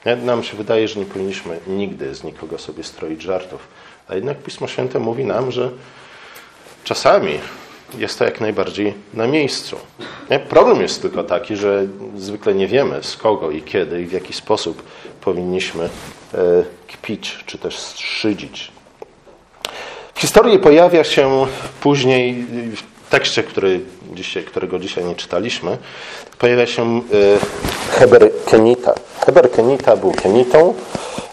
nie? 0.07 0.17
Nam 0.17 0.43
się 0.43 0.57
wydaje, 0.57 0.89
że 0.89 1.01
nie 1.01 1.07
powinniśmy 1.07 1.59
nigdy 1.67 2.15
z 2.15 2.25
nikogo 2.25 2.59
sobie 2.59 2.85
stroić 2.85 3.23
żartów. 3.23 3.69
A 4.09 4.15
jednak 4.15 4.43
Pismo 4.43 4.69
Święte 4.69 4.99
mówi 4.99 5.25
nam, 5.25 5.53
że 5.53 5.71
czasami 6.85 7.39
jest 7.99 8.19
to 8.19 8.25
jak 8.25 8.41
najbardziej 8.41 8.95
na 9.15 9.27
miejscu. 9.27 9.77
Nie? 10.31 10.39
Problem 10.39 10.81
jest 10.81 11.03
tylko 11.03 11.25
taki, 11.25 11.57
że 11.57 11.87
zwykle 12.17 12.55
nie 12.55 12.67
wiemy 12.67 13.03
z 13.03 13.17
kogo 13.17 13.51
i 13.51 13.63
kiedy 13.63 14.03
i 14.03 14.07
w 14.07 14.13
jaki 14.13 14.33
sposób 14.33 14.83
powinniśmy 15.21 15.85
e, 15.85 16.39
kpić 16.89 17.45
czy 17.47 17.59
też 17.59 17.79
strzydzić. 17.79 18.73
Historii 20.23 20.59
pojawia 20.59 21.05
się 21.05 21.47
później 21.81 22.47
w 22.77 23.11
tekście, 23.11 23.43
który 23.43 23.81
dzisiaj, 24.15 24.43
którego 24.45 24.79
dzisiaj 24.79 25.05
nie 25.05 25.15
czytaliśmy, 25.15 25.79
pojawia 26.39 26.67
się 26.67 26.83
e, 26.83 27.01
Heber 27.91 28.31
Kenita. 28.47 28.95
Heber 29.27 29.51
Kenita 29.51 29.97
był 29.97 30.13
Kenitą, 30.13 30.75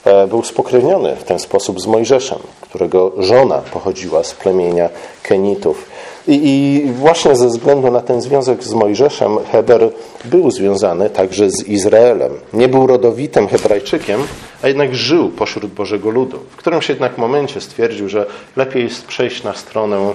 e, 0.05 0.27
był 0.27 0.43
spokrewniony 0.43 1.15
w 1.15 1.24
ten 1.24 1.39
sposób 1.39 1.81
z 1.81 1.88
Mojżeszem, 1.88 2.39
którego 2.62 3.12
żona 3.17 3.58
pochodziła 3.58 4.24
z 4.24 4.34
plemienia 4.34 4.89
Kenitów. 5.24 5.86
I, 6.31 6.83
właśnie 6.95 7.36
ze 7.36 7.48
względu 7.48 7.91
na 7.91 8.01
ten 8.01 8.21
związek 8.21 8.63
z 8.63 8.74
Mojżeszem, 8.74 9.38
Heber 9.51 9.89
był 10.25 10.51
związany 10.51 11.09
także 11.09 11.50
z 11.50 11.67
Izraelem. 11.67 12.31
Nie 12.53 12.67
był 12.67 12.88
rodowitym 12.88 13.48
Hebrajczykiem, 13.48 14.21
a 14.62 14.67
jednak 14.67 14.95
żył 14.95 15.29
pośród 15.29 15.74
Bożego 15.74 16.09
ludu. 16.09 16.39
W 16.50 16.55
którymś 16.55 16.89
jednak 16.89 17.17
momencie 17.17 17.62
stwierdził, 17.62 18.09
że 18.09 18.25
lepiej 18.55 18.83
jest 18.83 19.05
przejść 19.05 19.43
na 19.43 19.53
stronę 19.53 20.13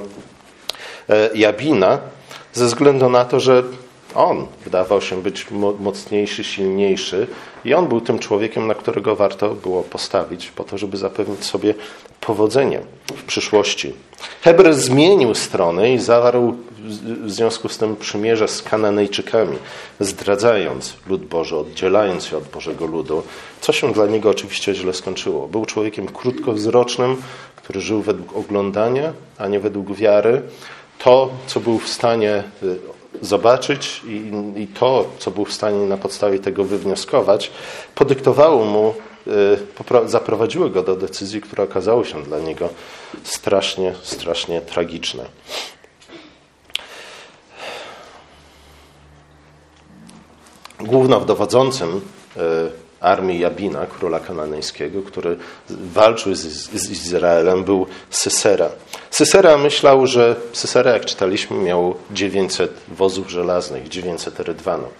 e, 1.08 1.30
Jabina, 1.34 1.98
ze 2.52 2.66
względu 2.66 3.10
na 3.10 3.24
to, 3.24 3.40
że 3.40 3.62
On 4.14 4.46
wydawał 4.64 5.00
się 5.00 5.22
być 5.22 5.46
mocniejszy, 5.80 6.44
silniejszy 6.44 7.26
i 7.64 7.74
on 7.74 7.86
był 7.86 8.00
tym 8.00 8.18
człowiekiem, 8.18 8.66
na 8.66 8.74
którego 8.74 9.16
warto 9.16 9.54
było 9.54 9.82
postawić, 9.82 10.50
po 10.50 10.64
to, 10.64 10.78
żeby 10.78 10.96
zapewnić 10.96 11.44
sobie 11.44 11.74
powodzenie 12.20 12.80
w 13.16 13.24
przyszłości. 13.24 13.94
Heber 14.42 14.74
zmienił 14.74 15.34
stronę 15.34 15.92
i 15.94 15.98
zawarł 15.98 16.56
w 17.24 17.30
związku 17.30 17.68
z 17.68 17.78
tym 17.78 17.96
przymierze 17.96 18.48
z 18.48 18.62
Kananejczykami, 18.62 19.56
zdradzając 20.00 20.94
lud 21.06 21.24
Boży, 21.24 21.56
oddzielając 21.56 22.24
się 22.24 22.36
od 22.36 22.44
Bożego 22.44 22.86
ludu, 22.86 23.22
co 23.60 23.72
się 23.72 23.92
dla 23.92 24.06
niego 24.06 24.30
oczywiście 24.30 24.74
źle 24.74 24.94
skończyło. 24.94 25.48
Był 25.48 25.66
człowiekiem 25.66 26.06
krótkowzrocznym, 26.06 27.16
który 27.56 27.80
żył 27.80 28.02
według 28.02 28.36
oglądania, 28.36 29.12
a 29.38 29.48
nie 29.48 29.60
według 29.60 29.92
wiary. 29.92 30.42
To, 30.98 31.30
co 31.46 31.60
był 31.60 31.78
w 31.78 31.88
stanie 31.88 32.44
y, 32.62 32.78
zobaczyć 33.24 34.02
i, 34.06 34.32
i 34.56 34.66
to, 34.66 35.06
co 35.18 35.30
był 35.30 35.44
w 35.44 35.52
stanie 35.52 35.86
na 35.86 35.96
podstawie 35.96 36.38
tego 36.38 36.64
wywnioskować, 36.64 37.50
podyktowało 37.94 38.64
mu 38.64 38.94
y, 39.26 40.08
zaprowadziły 40.08 40.70
go 40.70 40.82
do 40.82 40.96
decyzji, 40.96 41.40
które 41.40 41.64
okazały 41.64 42.04
się 42.04 42.22
dla 42.22 42.38
niego 42.38 42.68
strasznie, 43.22 43.94
strasznie 44.02 44.60
tragiczne. 44.60 45.24
Głównodowodzącym 50.80 52.00
y, 52.36 52.83
armii 53.04 53.40
Jabina, 53.40 53.86
króla 53.86 54.20
kananejskiego, 54.20 55.02
który 55.02 55.36
walczył 55.70 56.34
z, 56.34 56.42
z 56.72 56.90
Izraelem, 56.90 57.64
był 57.64 57.86
Sysera. 58.10 58.68
Sysera 59.10 59.58
myślał, 59.58 60.06
że 60.06 60.36
Sysera, 60.52 60.90
jak 60.90 61.04
czytaliśmy, 61.04 61.56
miał 61.56 61.94
900 62.10 62.70
wozów 62.88 63.30
żelaznych, 63.30 63.88
900 63.88 64.40
rydwanów. 64.40 64.92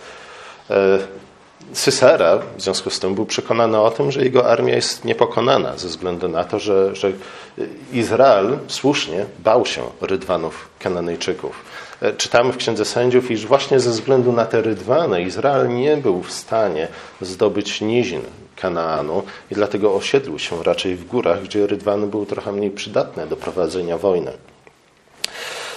Sysera 1.73 2.39
w 2.57 2.63
związku 2.63 2.91
z 2.91 3.01
tym 3.01 3.15
był 3.15 3.27
przekonany 3.27 3.81
o 3.81 3.91
tym, 3.91 4.13
że 4.13 4.25
jego 4.25 4.51
armia 4.51 4.75
jest 4.75 5.05
niepokonana 5.05 5.77
ze 5.77 5.89
względu 5.89 6.29
na 6.29 6.45
to, 6.45 6.59
że, 6.59 6.97
że 6.97 7.13
Izrael 7.93 8.59
słusznie 8.69 9.27
bał 9.39 9.67
się 9.67 9.83
rydwanów 10.01 10.69
Kananejczyków. 10.79 11.63
E, 12.01 12.13
czytamy 12.13 12.53
w 12.53 12.57
Księdze 12.57 12.85
Sędziów, 12.85 13.31
iż 13.31 13.47
właśnie 13.47 13.81
ze 13.81 13.91
względu 13.91 14.33
na 14.33 14.45
te 14.45 14.63
rydwany 14.63 15.23
Izrael 15.23 15.69
nie 15.69 15.97
był 15.97 16.23
w 16.23 16.33
stanie 16.33 16.89
zdobyć 17.21 17.81
nizin 17.81 18.23
Kanaanu 18.57 19.23
i 19.51 19.55
dlatego 19.55 19.95
osiedlił 19.95 20.39
się 20.39 20.63
raczej 20.63 20.97
w 20.97 21.07
górach, 21.07 21.43
gdzie 21.43 21.67
rydwany 21.67 22.07
były 22.07 22.27
trochę 22.27 22.53
mniej 22.53 22.71
przydatne 22.71 23.27
do 23.27 23.37
prowadzenia 23.37 23.99
wojny. 23.99 24.33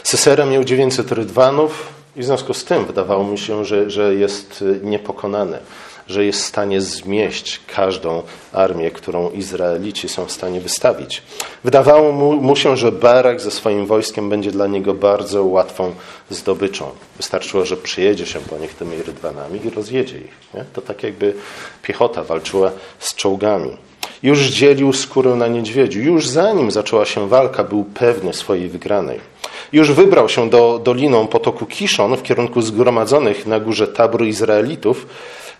Sesera 0.03 0.45
miał 0.45 0.63
900 0.63 1.11
rydwanów 1.11 1.96
i 2.17 2.21
w 2.21 2.25
związku 2.25 2.53
z 2.53 2.65
tym 2.65 2.85
wydawało 2.85 3.23
mi 3.23 3.37
się, 3.37 3.65
że, 3.65 3.89
że 3.89 4.15
jest 4.15 4.63
niepokonany 4.83 5.59
że 6.09 6.25
jest 6.25 6.41
w 6.41 6.45
stanie 6.45 6.81
zmieść 6.81 7.61
każdą 7.67 8.23
armię, 8.53 8.91
którą 8.91 9.29
Izraelici 9.29 10.09
są 10.09 10.25
w 10.25 10.31
stanie 10.31 10.61
wystawić. 10.61 11.23
Wydawało 11.63 12.11
mu, 12.11 12.35
mu 12.35 12.55
się, 12.55 12.77
że 12.77 12.91
Barak 12.91 13.41
ze 13.41 13.51
swoim 13.51 13.85
wojskiem 13.85 14.29
będzie 14.29 14.51
dla 14.51 14.67
niego 14.67 14.93
bardzo 14.93 15.43
łatwą 15.45 15.95
zdobyczą. 16.29 16.89
Wystarczyło, 17.17 17.65
że 17.65 17.77
przyjedzie 17.77 18.25
się 18.25 18.39
po 18.39 18.57
nich 18.57 18.73
tymi 18.73 19.03
rydwanami 19.03 19.65
i 19.65 19.69
rozjedzie 19.69 20.17
ich. 20.17 20.53
Nie? 20.53 20.65
To 20.73 20.81
tak 20.81 21.03
jakby 21.03 21.33
piechota 21.81 22.23
walczyła 22.23 22.71
z 22.99 23.15
czołgami. 23.15 23.77
Już 24.23 24.39
dzielił 24.39 24.93
skórę 24.93 25.35
na 25.35 25.47
niedźwiedziu. 25.47 26.01
Już 26.01 26.27
zanim 26.27 26.71
zaczęła 26.71 27.05
się 27.05 27.29
walka, 27.29 27.63
był 27.63 27.83
pewny 27.83 28.33
swojej 28.33 28.69
wygranej. 28.69 29.19
Już 29.73 29.91
wybrał 29.91 30.29
się 30.29 30.49
do 30.49 30.81
doliną 30.83 31.27
potoku 31.27 31.65
Kiszon 31.65 32.17
w 32.17 32.23
kierunku 32.23 32.61
zgromadzonych 32.61 33.45
na 33.45 33.59
górze 33.59 33.87
tabru 33.87 34.25
Izraelitów, 34.25 35.07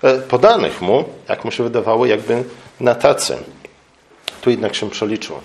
E, 0.04 0.18
podanych 0.18 0.82
mu, 0.82 1.04
jak 1.30 1.46
mu 1.46 1.52
się 1.52 1.64
wydawało, 1.64 2.06
jakby 2.06 2.44
na 2.80 2.96
tacy. 2.96 3.38
Tu 4.42 4.50
jednak 4.50 4.76
się 4.76 4.90
przeliczył. 4.90 5.36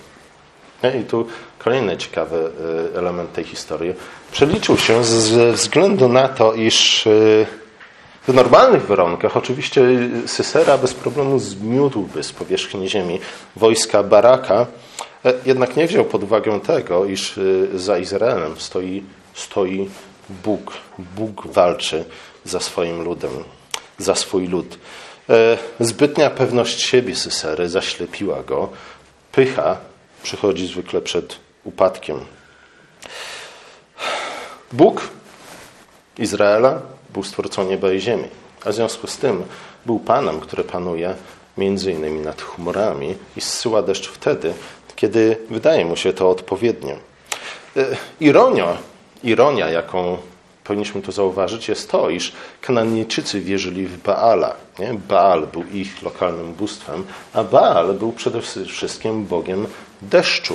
I 1.00 1.04
tu 1.04 1.26
kolejny 1.58 1.96
ciekawy 1.96 2.50
e, 2.94 2.98
element 2.98 3.32
tej 3.32 3.44
historii. 3.44 3.94
Przeliczył 4.32 4.78
się 4.78 5.04
ze 5.04 5.52
względu 5.52 6.08
na 6.08 6.28
to, 6.28 6.54
iż 6.54 7.06
e, 7.06 7.10
w 8.28 8.34
normalnych 8.34 8.86
warunkach 8.86 9.36
oczywiście 9.36 9.82
Sysera 10.26 10.78
bez 10.78 10.94
problemu 10.94 11.38
zmiótłby 11.38 12.22
z 12.22 12.32
powierzchni 12.32 12.88
ziemi 12.88 13.20
wojska 13.56 14.02
Baraka, 14.02 14.66
jednak 15.46 15.76
nie 15.76 15.86
wziął 15.86 16.04
pod 16.04 16.22
uwagę 16.22 16.60
tego, 16.60 17.04
iż 17.04 17.40
za 17.74 17.98
Izraelem 17.98 18.60
stoi, 18.60 19.02
stoi 19.34 19.90
Bóg. 20.44 20.72
Bóg 20.98 21.46
walczy 21.46 22.04
za 22.44 22.60
swoim 22.60 23.02
ludem 23.02 23.30
za 23.98 24.14
swój 24.14 24.48
lud. 24.48 24.78
E, 25.30 25.58
zbytnia 25.80 26.30
pewność 26.30 26.82
siebie 26.82 27.16
Sysery 27.16 27.68
zaślepiła 27.68 28.42
go. 28.42 28.68
Pycha 29.32 29.76
przychodzi 30.22 30.66
zwykle 30.66 31.00
przed 31.00 31.36
upadkiem. 31.64 32.20
Bóg 34.72 35.08
Izraela 36.18 36.91
był 37.12 37.22
stwórcą 37.22 37.64
nieba 37.64 37.92
i 37.92 38.00
ziemi, 38.00 38.28
a 38.64 38.70
w 38.70 38.74
związku 38.74 39.06
z 39.06 39.16
tym 39.16 39.42
był 39.86 39.98
Panem, 39.98 40.40
który 40.40 40.64
panuje 40.64 41.14
między 41.58 41.92
innymi 41.92 42.20
nad 42.20 42.42
chmurami 42.42 43.14
i 43.36 43.40
zsyła 43.40 43.82
deszcz 43.82 44.08
wtedy, 44.08 44.54
kiedy 44.96 45.36
wydaje 45.50 45.84
mu 45.84 45.96
się 45.96 46.12
to 46.12 46.30
odpowiednio. 46.30 46.94
E, 47.76 47.86
ironia, 48.20 48.76
ironia 49.22 49.70
jaką 49.70 50.18
powinniśmy 50.64 51.02
tu 51.02 51.12
zauważyć, 51.12 51.68
jest 51.68 51.90
to, 51.90 52.10
iż 52.10 52.32
Kananejczycy 52.60 53.40
wierzyli 53.40 53.86
w 53.86 54.02
Baala. 54.02 54.54
Nie? 54.78 54.94
Baal 55.08 55.46
był 55.46 55.64
ich 55.72 56.02
lokalnym 56.02 56.54
bóstwem, 56.54 57.04
a 57.32 57.44
Baal 57.44 57.94
był 57.94 58.12
przede 58.12 58.40
wszystkim 58.66 59.26
Bogiem 59.26 59.66
deszczu. 60.02 60.54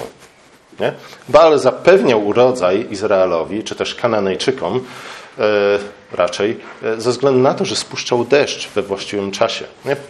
Nie? 0.79 0.93
Baal 1.29 1.59
zapewniał 1.59 2.27
urodzaj 2.27 2.87
Izraelowi, 2.89 3.63
czy 3.63 3.75
też 3.75 3.95
Kananejczykom, 3.95 4.85
e, 5.39 5.43
raczej, 6.11 6.57
e, 6.83 7.01
ze 7.01 7.11
względu 7.11 7.39
na 7.39 7.53
to, 7.53 7.65
że 7.65 7.75
spuszczał 7.75 8.25
deszcz 8.25 8.69
we 8.69 8.81
właściwym 8.81 9.31
czasie. 9.31 9.65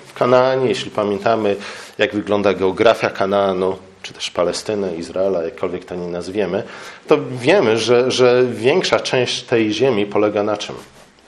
W 0.08 0.14
Kanaanie, 0.14 0.70
jeśli 0.70 0.92
pamiętamy, 0.92 1.56
jak 1.98 2.16
wygląda 2.16 2.54
geografia 2.54 3.10
Kanaanu, 3.10 3.78
czy 4.02 4.14
też 4.14 4.30
Palestyny, 4.30 4.96
Izraela, 4.96 5.44
jakkolwiek 5.44 5.86
to 5.86 5.96
nie 5.96 6.08
nazwiemy, 6.08 6.64
to 7.08 7.18
wiemy, 7.32 7.78
że, 7.78 8.12
że 8.12 8.46
większa 8.46 9.00
część 9.00 9.44
tej 9.44 9.74
ziemi 9.74 10.06
polega 10.06 10.44
na 10.44 10.58
czym? 10.58 10.76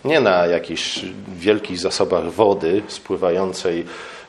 Nie 0.05 0.19
na 0.19 0.45
jakichś 0.45 0.99
wielkich 1.27 1.79
zasobach 1.79 2.31
wody 2.31 2.81
spływającej 2.87 3.85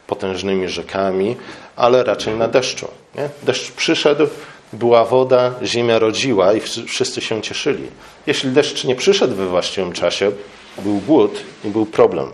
potężnymi 0.06 0.68
rzekami, 0.68 1.36
ale 1.76 2.04
raczej 2.04 2.34
na 2.34 2.48
deszczu. 2.48 2.88
Nie? 3.14 3.28
Deszcz 3.42 3.72
przyszedł, 3.72 4.26
była 4.72 5.04
woda, 5.04 5.54
ziemia 5.62 5.98
rodziła 5.98 6.52
i 6.52 6.60
wszyscy 6.86 7.20
się 7.20 7.42
cieszyli. 7.42 7.86
Jeśli 8.26 8.50
deszcz 8.50 8.84
nie 8.84 8.94
przyszedł 8.94 9.34
we 9.34 9.46
właściwym 9.46 9.92
czasie, 9.92 10.32
był 10.78 10.98
głód 10.98 11.40
i 11.64 11.68
był 11.68 11.86
problem. 11.86 12.28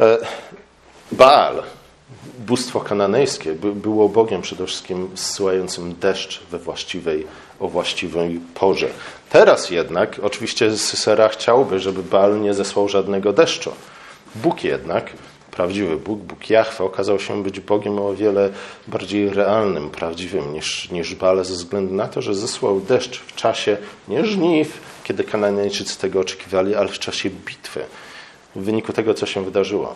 E, 0.00 0.18
Baal, 1.12 1.62
bóstwo 2.38 2.80
kananejskie 2.80 3.52
było 3.54 4.08
Bogiem 4.08 4.42
przede 4.42 4.66
wszystkim 4.66 5.10
zsyłającym 5.14 5.94
deszcz 5.94 6.40
we 6.50 6.58
właściwej, 6.58 7.26
o 7.60 7.68
właściwej 7.68 8.40
porze. 8.54 8.88
Teraz 9.30 9.70
jednak, 9.70 10.20
oczywiście 10.22 10.76
Sysera 10.78 11.28
chciałby, 11.28 11.80
żeby 11.80 12.02
Baal 12.02 12.40
nie 12.40 12.54
zesłał 12.54 12.88
żadnego 12.88 13.32
deszczu. 13.32 13.72
Bóg 14.34 14.64
jednak, 14.64 15.12
prawdziwy 15.52 15.96
Bóg, 15.96 16.20
Bóg 16.20 16.50
Jahwe, 16.50 16.84
okazał 16.84 17.20
się 17.20 17.42
być 17.42 17.60
Bogiem 17.60 17.98
o 17.98 18.14
wiele 18.14 18.50
bardziej 18.88 19.30
realnym, 19.30 19.90
prawdziwym 19.90 20.52
niż, 20.52 20.90
niż 20.90 21.14
Baal, 21.14 21.44
ze 21.44 21.54
względu 21.54 21.94
na 21.94 22.08
to, 22.08 22.22
że 22.22 22.34
zesłał 22.34 22.80
deszcz 22.80 23.20
w 23.20 23.34
czasie 23.34 23.76
nie 24.08 24.24
żniw, 24.26 24.80
kiedy 25.04 25.24
Kananejczycy 25.24 25.98
tego 25.98 26.20
oczekiwali, 26.20 26.74
ale 26.74 26.88
w 26.88 26.98
czasie 26.98 27.30
bitwy. 27.30 27.84
W 28.56 28.64
wyniku 28.64 28.92
tego, 28.92 29.14
co 29.14 29.26
się 29.26 29.44
wydarzyło 29.44 29.94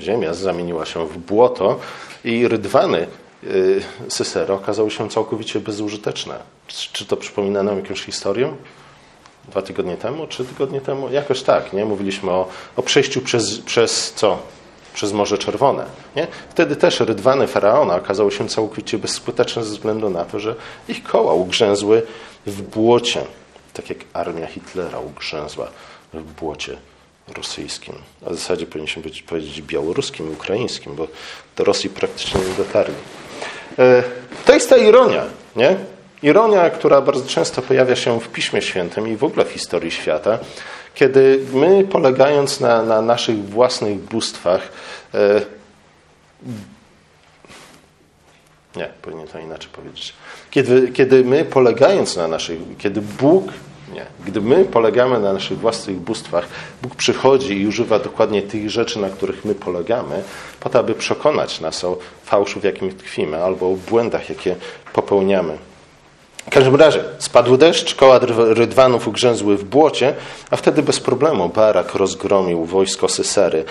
ziemia 0.00 0.34
zamieniła 0.34 0.86
się 0.86 1.08
w 1.08 1.18
błoto 1.18 1.80
i 2.24 2.48
rydwany 2.48 3.06
y, 3.44 3.82
Sysero 4.08 4.54
okazały 4.54 4.90
się 4.90 5.10
całkowicie 5.10 5.60
bezużyteczne. 5.60 6.38
Czy 6.66 7.06
to 7.06 7.16
przypomina 7.16 7.62
nam 7.62 7.76
jakąś 7.76 8.00
historię? 8.02 8.54
Dwa 9.50 9.62
tygodnie 9.62 9.96
temu, 9.96 10.26
trzy 10.26 10.44
tygodnie 10.44 10.80
temu? 10.80 11.10
Jakoś 11.10 11.42
tak, 11.42 11.72
nie? 11.72 11.84
Mówiliśmy 11.84 12.30
o, 12.30 12.48
o 12.76 12.82
przejściu 12.82 13.20
przez, 13.20 13.58
przez 13.58 14.12
co? 14.12 14.38
Przez 14.94 15.12
Morze 15.12 15.38
Czerwone. 15.38 15.84
Nie? 16.16 16.26
Wtedy 16.50 16.76
też 16.76 17.00
rydwany 17.00 17.46
Faraona 17.46 17.96
okazały 17.96 18.32
się 18.32 18.48
całkowicie 18.48 18.98
bezskuteczne 18.98 19.64
ze 19.64 19.70
względu 19.70 20.10
na 20.10 20.24
to, 20.24 20.40
że 20.40 20.54
ich 20.88 21.02
koła 21.02 21.34
ugrzęzły 21.34 22.02
w 22.46 22.62
błocie, 22.62 23.24
tak 23.74 23.88
jak 23.88 23.98
armia 24.12 24.46
Hitlera 24.46 24.98
ugrzęzła 24.98 25.68
w 26.14 26.22
błocie 26.22 26.76
rosyjskim. 27.36 27.94
A 28.26 28.30
w 28.30 28.34
zasadzie 28.34 28.66
powinniśmy 28.66 29.02
być, 29.02 29.22
powiedzieć 29.22 29.62
białoruskim, 29.62 30.32
ukraińskim, 30.32 30.94
bo 30.94 31.08
do 31.56 31.64
Rosji 31.64 31.90
praktycznie 31.90 32.40
nie 32.40 32.54
dotarli. 32.64 32.94
E, 33.78 34.02
to 34.44 34.54
jest 34.54 34.70
ta 34.70 34.76
ironia, 34.76 35.24
nie? 35.56 35.76
Ironia, 36.22 36.70
która 36.70 37.00
bardzo 37.00 37.26
często 37.26 37.62
pojawia 37.62 37.96
się 37.96 38.20
w 38.20 38.28
Piśmie 38.28 38.62
Świętym 38.62 39.08
i 39.08 39.16
w 39.16 39.24
ogóle 39.24 39.44
w 39.44 39.50
historii 39.50 39.90
świata, 39.90 40.38
kiedy 40.94 41.40
my, 41.52 41.84
polegając 41.84 42.60
na, 42.60 42.82
na 42.82 43.02
naszych 43.02 43.48
własnych 43.48 43.98
bóstwach, 43.98 44.68
e, 45.14 45.40
nie, 48.76 48.88
powinien 49.02 49.26
to 49.26 49.38
inaczej 49.38 49.70
powiedzieć. 49.72 50.12
Kiedy, 50.50 50.92
kiedy 50.92 51.24
my, 51.24 51.44
polegając 51.44 52.16
na 52.16 52.28
naszych, 52.28 52.58
kiedy 52.78 53.00
Bóg, 53.00 53.44
nie, 53.94 54.06
gdy 54.26 54.40
my 54.40 54.64
polegamy 54.64 55.20
na 55.20 55.32
naszych 55.32 55.58
własnych 55.58 55.96
bóstwach, 55.96 56.48
Bóg 56.82 56.94
przychodzi 56.94 57.60
i 57.60 57.66
używa 57.66 57.98
dokładnie 57.98 58.42
tych 58.42 58.70
rzeczy, 58.70 58.98
na 58.98 59.10
których 59.10 59.44
my 59.44 59.54
polegamy, 59.54 60.22
po 60.60 60.68
to, 60.68 60.78
aby 60.78 60.94
przekonać 60.94 61.60
nas 61.60 61.84
o 61.84 61.98
fałszu, 62.24 62.60
w 62.60 62.64
jakim 62.64 62.94
tkwimy, 62.94 63.44
albo 63.44 63.72
o 63.72 63.76
błędach, 63.76 64.28
jakie 64.28 64.56
popełniamy. 64.92 65.58
W 66.48 66.50
każdym 66.50 66.76
razie 66.76 67.04
spadł 67.18 67.56
deszcz, 67.56 67.94
koła 67.94 68.20
rydwanów 68.36 69.08
ugrzęzły 69.08 69.56
w 69.56 69.64
błocie, 69.64 70.14
a 70.50 70.56
wtedy 70.56 70.82
bez 70.82 71.00
problemu 71.00 71.48
Barak 71.48 71.94
rozgromił 71.94 72.64
wojsko 72.64 73.08
Sysery. 73.08 73.64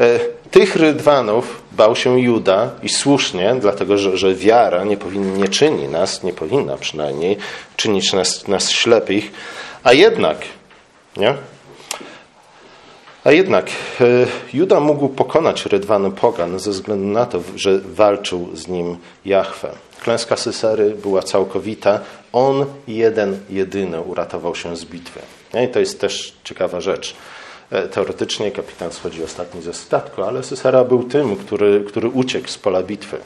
E, 0.00 0.18
tych 0.50 0.76
rydwanów 0.76 1.62
bał 1.72 1.96
się 1.96 2.20
Juda 2.20 2.70
i 2.82 2.88
słusznie, 2.88 3.56
dlatego 3.60 3.98
że, 3.98 4.16
że 4.16 4.34
wiara 4.34 4.84
nie, 4.84 4.96
powinna, 4.96 5.36
nie 5.36 5.48
czyni 5.48 5.88
nas, 5.88 6.22
nie 6.22 6.32
powinna 6.32 6.76
przynajmniej 6.76 7.36
czynić 7.76 8.12
nas, 8.12 8.48
nas 8.48 8.70
ślepych, 8.70 9.32
a 9.84 9.92
jednak, 9.92 10.38
nie? 11.16 11.34
A 13.24 13.32
jednak 13.32 13.66
e, 14.00 14.04
Juda 14.52 14.80
mógł 14.80 15.08
pokonać 15.08 15.66
rydwany 15.66 16.10
pogan 16.10 16.58
ze 16.58 16.70
względu 16.70 17.06
na 17.06 17.26
to, 17.26 17.40
że 17.56 17.78
walczył 17.78 18.48
z 18.54 18.68
nim 18.68 18.96
Jahwe. 19.24 19.72
Klęska 20.04 20.36
Sysery 20.36 20.90
była 20.90 21.22
całkowita. 21.22 22.00
On 22.32 22.66
jeden, 22.88 23.40
jedyny 23.50 24.00
uratował 24.00 24.54
się 24.54 24.76
z 24.76 24.84
bitwy. 24.84 25.20
I 25.64 25.68
to 25.68 25.80
jest 25.80 26.00
też 26.00 26.34
ciekawa 26.44 26.80
rzecz. 26.80 27.14
E, 27.70 27.88
teoretycznie 27.88 28.50
kapitan 28.50 28.92
schodzi 28.92 29.24
ostatni 29.24 29.62
ze 29.62 29.74
statku, 29.74 30.22
ale 30.22 30.42
Sysera 30.42 30.84
był 30.84 31.04
tym, 31.04 31.36
który, 31.36 31.84
który 31.88 32.08
uciekł 32.08 32.48
z 32.48 32.58
pola 32.58 32.82
bitwy. 32.82 33.16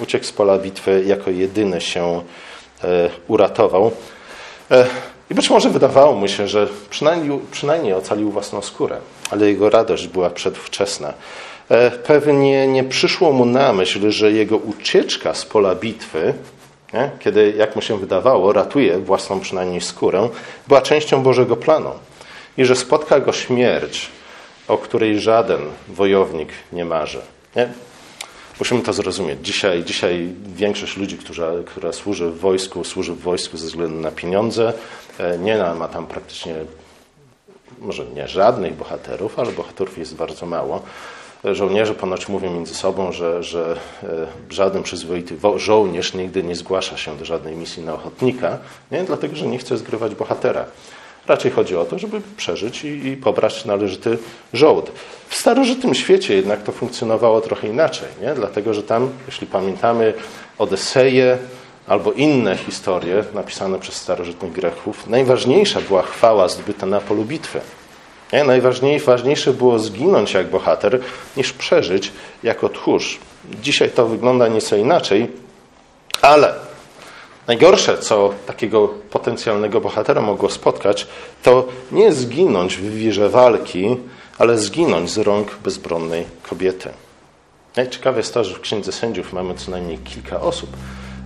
Uciekł 0.00 0.24
z 0.24 0.32
pola 0.32 0.58
bitwy, 0.58 1.04
jako 1.06 1.30
jedyny 1.30 1.80
się 1.80 2.22
e, 2.84 3.10
uratował. 3.28 3.90
E, 4.70 4.86
I 5.30 5.34
być 5.34 5.50
może 5.50 5.70
wydawało 5.70 6.14
mu 6.14 6.28
się, 6.28 6.48
że 6.48 6.68
przynajmniej, 6.90 7.40
przynajmniej 7.50 7.94
ocalił 7.94 8.30
własną 8.30 8.62
skórę, 8.62 8.98
ale 9.30 9.48
jego 9.48 9.70
radość 9.70 10.06
była 10.06 10.30
przedwczesna. 10.30 11.14
E, 11.70 11.90
pewnie 11.90 12.66
nie 12.68 12.84
przyszło 12.84 13.32
mu 13.32 13.44
na 13.44 13.72
myśl, 13.72 14.10
że 14.10 14.32
jego 14.32 14.56
ucieczka 14.56 15.34
z 15.34 15.46
pola 15.46 15.74
bitwy, 15.74 16.34
nie? 16.94 17.10
kiedy, 17.20 17.54
jak 17.56 17.76
mu 17.76 17.82
się 17.82 17.98
wydawało, 17.98 18.52
ratuje 18.52 18.98
własną 18.98 19.40
przynajmniej 19.40 19.80
skórę, 19.80 20.28
była 20.68 20.80
częścią 20.80 21.22
Bożego 21.22 21.56
planu 21.56 21.90
i 22.58 22.64
że 22.64 22.76
spotka 22.76 23.20
go 23.20 23.32
śmierć, 23.32 24.08
o 24.68 24.78
której 24.78 25.20
żaden 25.20 25.60
wojownik 25.88 26.48
nie 26.72 26.84
marzy. 26.84 27.20
Nie? 27.56 27.68
Musimy 28.58 28.82
to 28.82 28.92
zrozumieć. 28.92 29.38
Dzisiaj, 29.42 29.84
dzisiaj 29.84 30.28
większość 30.46 30.96
ludzi, 30.96 31.18
która, 31.18 31.52
która 31.66 31.92
służy 31.92 32.30
w 32.30 32.38
wojsku, 32.38 32.84
służy 32.84 33.12
w 33.12 33.20
wojsku 33.20 33.56
ze 33.56 33.66
względu 33.66 34.00
na 34.00 34.10
pieniądze, 34.10 34.72
e, 35.18 35.38
nie 35.38 35.56
ma 35.78 35.88
tam 35.88 36.06
praktycznie, 36.06 36.54
może 37.78 38.04
nie 38.04 38.28
żadnych 38.28 38.74
bohaterów, 38.74 39.38
ale 39.38 39.52
bohaterów 39.52 39.98
jest 39.98 40.14
bardzo 40.14 40.46
mało. 40.46 40.82
Żołnierze 41.44 41.94
ponoć 41.94 42.28
mówią 42.28 42.54
między 42.54 42.74
sobą, 42.74 43.12
że, 43.12 43.42
że 43.42 43.76
e, 44.02 44.06
żaden 44.50 44.82
przyzwoity 44.82 45.36
żołnierz 45.56 46.14
nigdy 46.14 46.42
nie 46.42 46.54
zgłasza 46.54 46.96
się 46.96 47.16
do 47.16 47.24
żadnej 47.24 47.56
misji 47.56 47.84
na 47.84 47.94
ochotnika, 47.94 48.58
nie? 48.90 49.04
dlatego 49.04 49.36
że 49.36 49.46
nie 49.46 49.58
chce 49.58 49.76
zgrywać 49.76 50.14
bohatera. 50.14 50.64
Raczej 51.26 51.50
chodzi 51.50 51.76
o 51.76 51.84
to, 51.84 51.98
żeby 51.98 52.20
przeżyć 52.36 52.84
i, 52.84 53.08
i 53.08 53.16
pobrać 53.16 53.64
należyty 53.64 54.18
żołd. 54.52 54.92
W 55.28 55.34
starożytnym 55.34 55.94
świecie 55.94 56.34
jednak 56.34 56.62
to 56.62 56.72
funkcjonowało 56.72 57.40
trochę 57.40 57.68
inaczej, 57.68 58.08
nie? 58.22 58.34
dlatego 58.34 58.74
że 58.74 58.82
tam, 58.82 59.10
jeśli 59.26 59.46
pamiętamy 59.46 60.14
Odyseję 60.58 61.38
albo 61.86 62.12
inne 62.12 62.56
historie 62.56 63.24
napisane 63.34 63.78
przez 63.78 63.94
starożytnych 63.94 64.52
Greków, 64.52 65.06
najważniejsza 65.06 65.80
była 65.80 66.02
chwała 66.02 66.48
zdobyta 66.48 66.86
na 66.86 67.00
polu 67.00 67.24
bitwy. 67.24 67.60
Nie? 68.32 68.44
Najważniejsze 68.44 69.52
było 69.52 69.78
zginąć 69.78 70.34
jak 70.34 70.50
bohater, 70.50 71.00
niż 71.36 71.52
przeżyć 71.52 72.12
jako 72.42 72.68
tchórz. 72.68 73.18
Dzisiaj 73.62 73.90
to 73.90 74.06
wygląda 74.06 74.48
nieco 74.48 74.76
inaczej, 74.76 75.30
ale 76.22 76.54
najgorsze, 77.46 77.98
co 77.98 78.34
takiego 78.46 78.88
potencjalnego 78.88 79.80
bohatera 79.80 80.20
mogło 80.20 80.50
spotkać, 80.50 81.06
to 81.42 81.68
nie 81.92 82.12
zginąć 82.12 82.76
w 82.76 82.90
wirze 82.90 83.28
walki, 83.28 83.96
ale 84.38 84.58
zginąć 84.58 85.10
z 85.10 85.18
rąk 85.18 85.58
bezbronnej 85.64 86.24
kobiety. 86.42 86.90
Ciekawe 87.90 88.18
jest 88.18 88.34
to, 88.34 88.44
że 88.44 88.54
w 88.54 88.60
Księdze 88.60 88.92
Sędziów 88.92 89.32
mamy 89.32 89.54
co 89.54 89.70
najmniej 89.70 89.98
kilka 89.98 90.40
osób, 90.40 90.70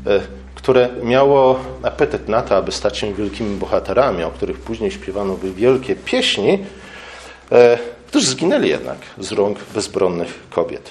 e, 0.06 0.20
które 0.54 0.88
miało 1.02 1.60
apetyt 1.82 2.28
na 2.28 2.42
to, 2.42 2.56
aby 2.56 2.72
stać 2.72 2.98
się 2.98 3.14
wielkimi 3.14 3.56
bohaterami, 3.56 4.24
o 4.24 4.30
których 4.30 4.58
później 4.58 4.90
śpiewano 4.90 5.34
by 5.34 5.52
wielkie 5.52 5.96
pieśni, 5.96 6.58
E, 7.52 7.78
którzy 8.06 8.26
zginęli 8.26 8.68
jednak 8.68 8.98
z 9.18 9.32
rąk 9.32 9.58
bezbronnych 9.74 10.40
kobiet. 10.50 10.90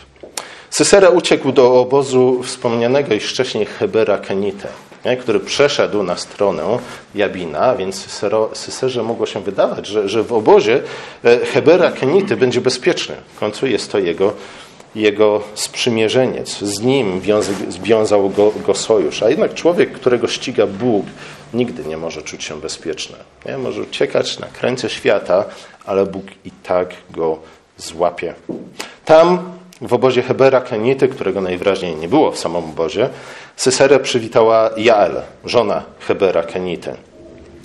Sysera 0.70 1.10
uciekł 1.10 1.52
do 1.52 1.80
obozu 1.80 2.44
wspomnianego 2.44 3.14
już 3.14 3.24
wcześniej 3.24 3.66
Hebera 3.66 4.18
Kenite, 4.18 4.68
który 5.20 5.40
przeszedł 5.40 6.04
na 6.04 6.18
stronę 6.18 6.64
Jabina, 7.16 7.76
więc 7.76 8.08
Syserze 8.54 9.04
mogło 9.04 9.26
się 9.26 9.44
wydawać, 9.44 9.88
że, 9.88 10.10
że 10.10 10.24
w 10.24 10.34
obozie 10.34 10.82
e, 11.24 11.46
Hebera 11.46 11.92
Kenity 11.92 12.38
będzie 12.38 12.62
bezpieczny. 12.62 13.16
W 13.36 13.40
końcu 13.40 13.68
jest 13.68 13.92
to 13.92 14.00
jego, 14.00 14.34
jego 14.96 15.42
sprzymierzeniec. 15.54 16.58
Z 16.58 16.82
nim 16.82 17.22
związał 17.70 18.30
go, 18.30 18.52
go 18.68 18.76
sojusz. 18.76 19.24
A 19.24 19.30
jednak 19.30 19.54
człowiek, 19.54 19.92
którego 19.92 20.28
ściga 20.28 20.68
Bóg, 20.68 21.06
nigdy 21.54 21.86
nie 21.86 21.98
może 21.98 22.22
czuć 22.22 22.44
się 22.44 22.62
bezpieczny. 22.62 23.18
Nie? 23.46 23.58
Może 23.58 23.82
uciekać 23.82 24.40
na 24.40 24.48
krańce 24.48 24.90
świata, 24.90 25.46
ale 25.86 26.06
Bóg 26.06 26.26
i 26.46 26.52
tak 26.64 26.94
go 27.10 27.40
złapie. 27.78 28.34
Tam, 29.06 29.40
w 29.82 29.94
obozie 29.94 30.22
Hebera 30.22 30.62
Kenity, 30.62 31.08
którego 31.08 31.42
najwyraźniej 31.42 31.96
nie 31.96 32.08
było 32.08 32.32
w 32.32 32.40
samym 32.40 32.64
obozie, 32.64 33.10
Syserę 33.56 34.00
przywitała 34.00 34.70
Jael, 34.78 35.22
żona 35.46 35.84
Hebera 36.00 36.44
Kenity. 36.44 36.96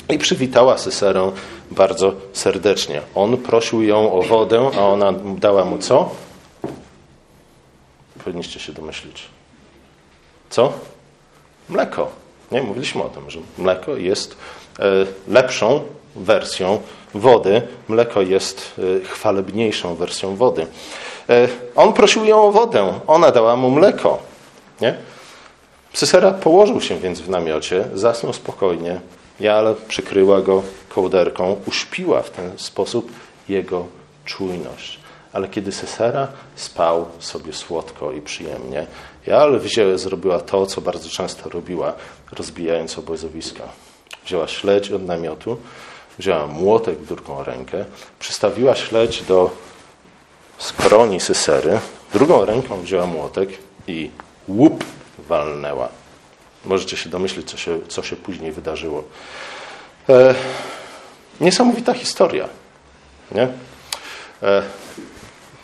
I 0.08 0.18
przywitała 0.18 0.78
Syserę 0.78 1.32
bardzo 1.70 2.12
serdecznie. 2.32 3.00
On 3.14 3.36
prosił 3.36 3.82
ją 3.82 4.12
o 4.12 4.22
wodę, 4.22 4.70
a 4.78 4.80
ona 4.80 5.12
dała 5.38 5.64
mu 5.64 5.78
co? 5.78 6.10
Powinniście 8.26 8.60
się 8.60 8.72
domyślić. 8.72 9.22
Co? 10.50 10.72
Mleko. 11.68 12.10
Nie? 12.52 12.62
Mówiliśmy 12.62 13.02
o 13.02 13.08
tym, 13.08 13.30
że 13.30 13.40
mleko 13.58 13.96
jest 13.96 14.36
e, 14.78 14.82
lepszą 15.28 15.82
wersją 16.16 16.80
wody. 17.14 17.62
Mleko 17.88 18.22
jest 18.22 18.74
e, 18.78 19.04
chwalebniejszą 19.04 19.94
wersją 19.94 20.36
wody. 20.36 20.66
E, 21.28 21.48
on 21.76 21.92
prosił 21.92 22.24
ją 22.24 22.42
o 22.42 22.52
wodę, 22.52 23.00
ona 23.06 23.30
dała 23.30 23.56
mu 23.56 23.70
mleko. 23.70 24.18
Nie? 24.80 24.94
Sysera 25.92 26.30
położył 26.30 26.80
się 26.80 26.98
więc 26.98 27.20
w 27.20 27.28
namiocie, 27.28 27.84
zasnął 27.94 28.32
spokojnie. 28.32 29.00
Jal 29.40 29.74
przykryła 29.88 30.40
go 30.40 30.62
kołderką, 30.88 31.56
uśpiła 31.66 32.22
w 32.22 32.30
ten 32.30 32.58
sposób 32.58 33.12
jego 33.48 33.86
czujność. 34.24 35.05
Ale 35.36 35.48
kiedy 35.48 35.72
Sesera 35.72 36.28
spał 36.54 37.06
sobie 37.18 37.52
słodko 37.52 38.12
i 38.12 38.20
przyjemnie, 38.20 38.86
Jal 39.26 39.60
wzięła, 39.60 39.98
zrobiła 39.98 40.40
to, 40.40 40.66
co 40.66 40.80
bardzo 40.80 41.08
często 41.08 41.48
robiła, 41.50 41.92
rozbijając 42.32 42.98
obozowiska. 42.98 43.64
Wzięła 44.24 44.48
śledź 44.48 44.90
od 44.90 45.06
namiotu, 45.06 45.56
wzięła 46.18 46.46
młotek 46.46 46.98
w 46.98 47.06
drugą 47.06 47.44
rękę, 47.44 47.84
przystawiła 48.18 48.74
śledź 48.74 49.22
do 49.22 49.50
skroni 50.58 51.20
Sysery, 51.20 51.80
drugą 52.12 52.44
ręką 52.44 52.80
wzięła 52.80 53.06
młotek 53.06 53.48
i 53.86 54.10
łup 54.48 54.84
walnęła. 55.18 55.88
Możecie 56.64 56.96
się 56.96 57.10
domyślić, 57.10 57.50
co 57.50 57.56
się, 57.56 57.78
co 57.88 58.02
się 58.02 58.16
później 58.16 58.52
wydarzyło. 58.52 59.04
E, 60.08 60.34
niesamowita 61.40 61.94
historia. 61.94 62.48
Nie? 63.32 63.48
E, 64.42 64.62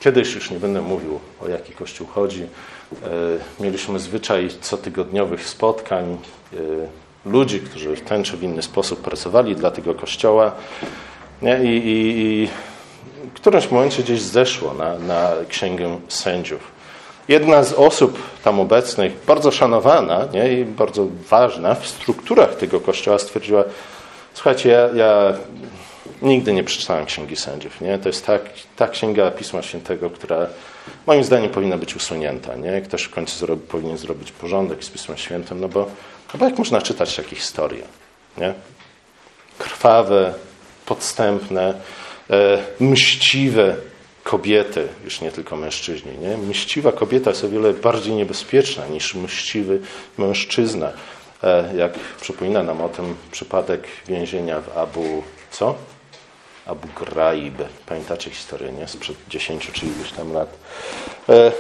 kiedyś 0.03 0.35
już 0.35 0.51
nie 0.51 0.59
będę 0.59 0.81
mówił, 0.81 1.21
o 1.41 1.49
jaki 1.49 1.73
kościół 1.73 2.07
chodzi. 2.07 2.43
E, 2.43 2.47
mieliśmy 3.61 3.99
zwyczaj 3.99 4.49
cotygodniowych 4.61 5.49
spotkań 5.49 6.19
e, 6.53 6.57
ludzi, 7.31 7.61
którzy 7.61 7.97
w 7.97 8.01
ten 8.01 8.25
czy 8.25 8.37
w 8.37 8.43
inny 8.43 8.63
sposób 8.63 9.01
pracowali 9.01 9.57
dla 9.57 9.71
tego 9.71 9.95
kościoła. 9.95 10.53
I, 11.43 11.67
i, 11.67 12.43
I 12.43 12.49
w 13.29 13.33
którymś 13.35 13.71
momencie 13.71 14.03
gdzieś 14.03 14.21
zeszło 14.21 14.75
na, 14.75 14.99
na 14.99 15.31
księgę 15.49 15.99
sędziów. 16.09 16.61
Jedna 17.29 17.65
z 17.65 17.73
osób 17.73 18.19
tam 18.45 18.61
obecnych, 18.61 19.13
bardzo 19.27 19.51
szanowana 19.51 20.29
nie, 20.33 20.53
i 20.53 20.65
bardzo 20.65 21.07
ważna 21.31 21.75
w 21.75 21.87
strukturach 21.87 22.55
tego 22.55 22.81
kościoła, 22.81 23.19
stwierdziła: 23.19 23.65
Słuchajcie, 24.35 24.69
ja, 24.69 24.89
ja 24.95 25.33
nigdy 26.23 26.53
nie 26.53 26.65
przeczytałem 26.65 27.07
Księgi 27.07 27.37
Sędziów. 27.37 27.81
Nie? 27.81 27.99
To 27.99 28.09
jest 28.09 28.27
ta, 28.27 28.39
ta 28.77 28.89
księga 28.89 29.31
Pisma 29.31 29.63
Świętego, 29.63 30.11
która 30.11 30.47
moim 31.07 31.25
zdaniem 31.25 31.51
powinna 31.51 31.79
być 31.79 31.97
usunięta. 31.97 32.55
Nie? 32.57 32.81
Ktoś 32.81 33.03
w 33.03 33.11
końcu 33.11 33.39
zrobi, 33.39 33.63
powinien 33.67 33.99
zrobić 33.99 34.33
porządek 34.33 34.85
z 34.85 34.91
Pismem 34.91 35.19
Świętym, 35.19 35.61
no 35.61 35.69
bo, 35.69 35.81
no 36.35 36.39
bo 36.39 36.45
jak 36.45 36.59
można 36.59 36.83
czytać 36.83 37.17
takie 37.17 37.37
historie? 37.37 37.83
Nie? 38.39 38.55
Krwawe, 39.59 40.35
podstępne, 40.87 41.75
e, 42.31 42.59
mściwe 42.81 43.77
kobiety, 44.23 44.89
już 45.05 45.21
nie 45.21 45.33
tylko 45.33 45.57
mężczyźni. 45.57 46.19
Nie? 46.19 46.37
Mściwa 46.37 46.93
kobieta 46.93 47.31
jest 47.31 47.45
o 47.45 47.49
wiele 47.49 47.73
bardziej 47.73 48.15
niebezpieczna 48.15 48.87
niż 48.87 49.15
mściwy 49.15 49.81
mężczyzna. 50.19 50.93
E, 51.43 51.77
jak 51.77 51.93
przypomina 52.21 52.63
nam 52.63 52.81
o 52.81 52.89
tym 52.89 53.17
przypadek 53.33 53.87
więzienia 54.09 54.61
w 54.61 54.79
Abu, 54.79 55.23
co? 55.51 55.75
Abu 56.67 56.89
Ghraib. 57.01 57.55
Pamiętacie 57.87 58.31
historię, 58.31 58.73
nie? 58.73 58.89
Sprzed 58.89 59.17
10 59.29 59.71
czy 59.73 59.87
iluś 59.87 60.13
tam 60.13 60.33
lat. 60.33 60.49
E, 61.29 61.53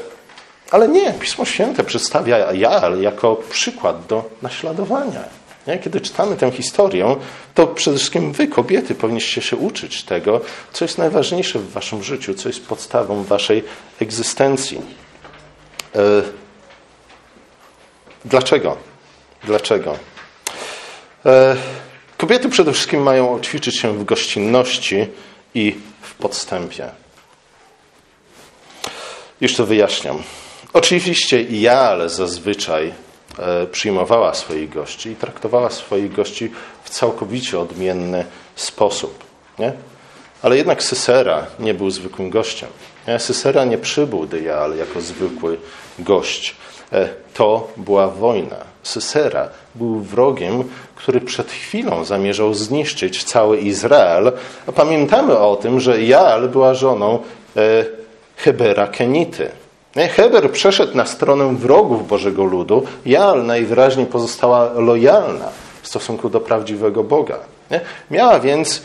ale 0.71 0.89
nie, 0.89 1.13
Pismo 1.13 1.45
Święte 1.45 1.85
przedstawia 1.85 2.53
Jaal 2.53 3.01
jako 3.01 3.37
przykład 3.37 4.07
do 4.07 4.31
naśladowania. 4.43 5.25
Nie? 5.67 5.79
Kiedy 5.79 6.01
czytamy 6.01 6.37
tę 6.37 6.51
historię, 6.51 7.17
to 7.55 7.67
przede 7.67 7.97
wszystkim 7.97 8.33
wy, 8.33 8.49
kobiety, 8.49 8.95
powinniście 8.95 9.43
się 9.43 9.57
uczyć 9.57 10.03
tego, 10.05 10.41
co 10.73 10.85
jest 10.85 10.99
najważniejsze 10.99 11.59
w 11.59 11.73
waszym 11.73 12.03
życiu, 12.03 12.35
co 12.35 12.49
jest 12.49 12.67
podstawą 12.67 13.25
waszej 13.25 13.65
egzystencji. 14.01 14.81
E, 15.95 16.23
dlaczego? 18.25 18.77
Dlaczego? 19.45 19.97
Kobiety 22.23 22.49
przede 22.49 22.73
wszystkim 22.73 23.03
mają 23.03 23.41
ćwiczyć 23.41 23.81
się 23.81 23.99
w 23.99 24.05
gościnności 24.05 25.07
i 25.55 25.77
w 26.01 26.15
podstępie. 26.15 26.89
Już 29.41 29.55
to 29.55 29.67
wyjaśniam. 29.67 30.23
Oczywiście 30.73 31.43
ja, 31.43 31.81
ale 31.81 32.09
zazwyczaj 32.09 32.93
E, 33.39 33.67
przyjmowała 33.67 34.35
swoich 34.35 34.71
gości 34.71 35.11
i 35.11 35.17
traktowała 35.17 35.71
swoich 35.71 36.13
gości 36.13 36.51
w 36.85 36.91
całkowicie 36.91 37.59
odmienny 37.59 38.25
sposób. 38.57 39.25
Nie? 39.59 39.73
Ale 40.43 40.57
jednak 40.57 40.83
Sysera 40.83 41.47
nie 41.59 41.75
był 41.75 41.91
zwykłym 41.91 42.31
gościem. 42.31 42.69
Sysera 43.19 43.65
nie 43.65 43.79
przybył 43.79 44.27
do 44.27 44.37
Jaal 44.37 44.77
jako 44.77 45.01
zwykły 45.01 45.59
gość. 45.99 46.57
E, 46.93 47.09
to 47.35 47.69
była 47.77 48.09
wojna. 48.09 48.57
Sysera 48.83 49.49
był 49.75 50.01
wrogiem, 50.01 50.65
który 50.95 51.21
przed 51.21 51.51
chwilą 51.51 52.05
zamierzał 52.05 52.55
zniszczyć 52.55 53.25
cały 53.25 53.59
Izrael. 53.59 54.33
Pamiętamy 54.75 55.39
o 55.39 55.57
tym, 55.57 55.81
że 55.81 56.03
Jaal 56.03 56.49
była 56.49 56.75
żoną 56.75 57.19
e, 57.57 57.85
Hebera 58.37 58.87
Kenity. 58.87 59.51
Heber 59.95 60.51
przeszedł 60.51 60.97
na 60.97 61.07
stronę 61.07 61.57
wrogów 61.57 62.09
Bożego 62.09 62.45
ludu, 62.45 62.83
Jaal 63.07 63.47
najwyraźniej 63.47 64.07
pozostała 64.07 64.73
lojalna 64.73 65.49
w 65.83 65.89
stosunku 65.89 66.29
do 66.29 66.41
prawdziwego 66.41 67.05
Boga. 67.05 67.39
Miała 68.11 68.41
więc, 68.41 68.83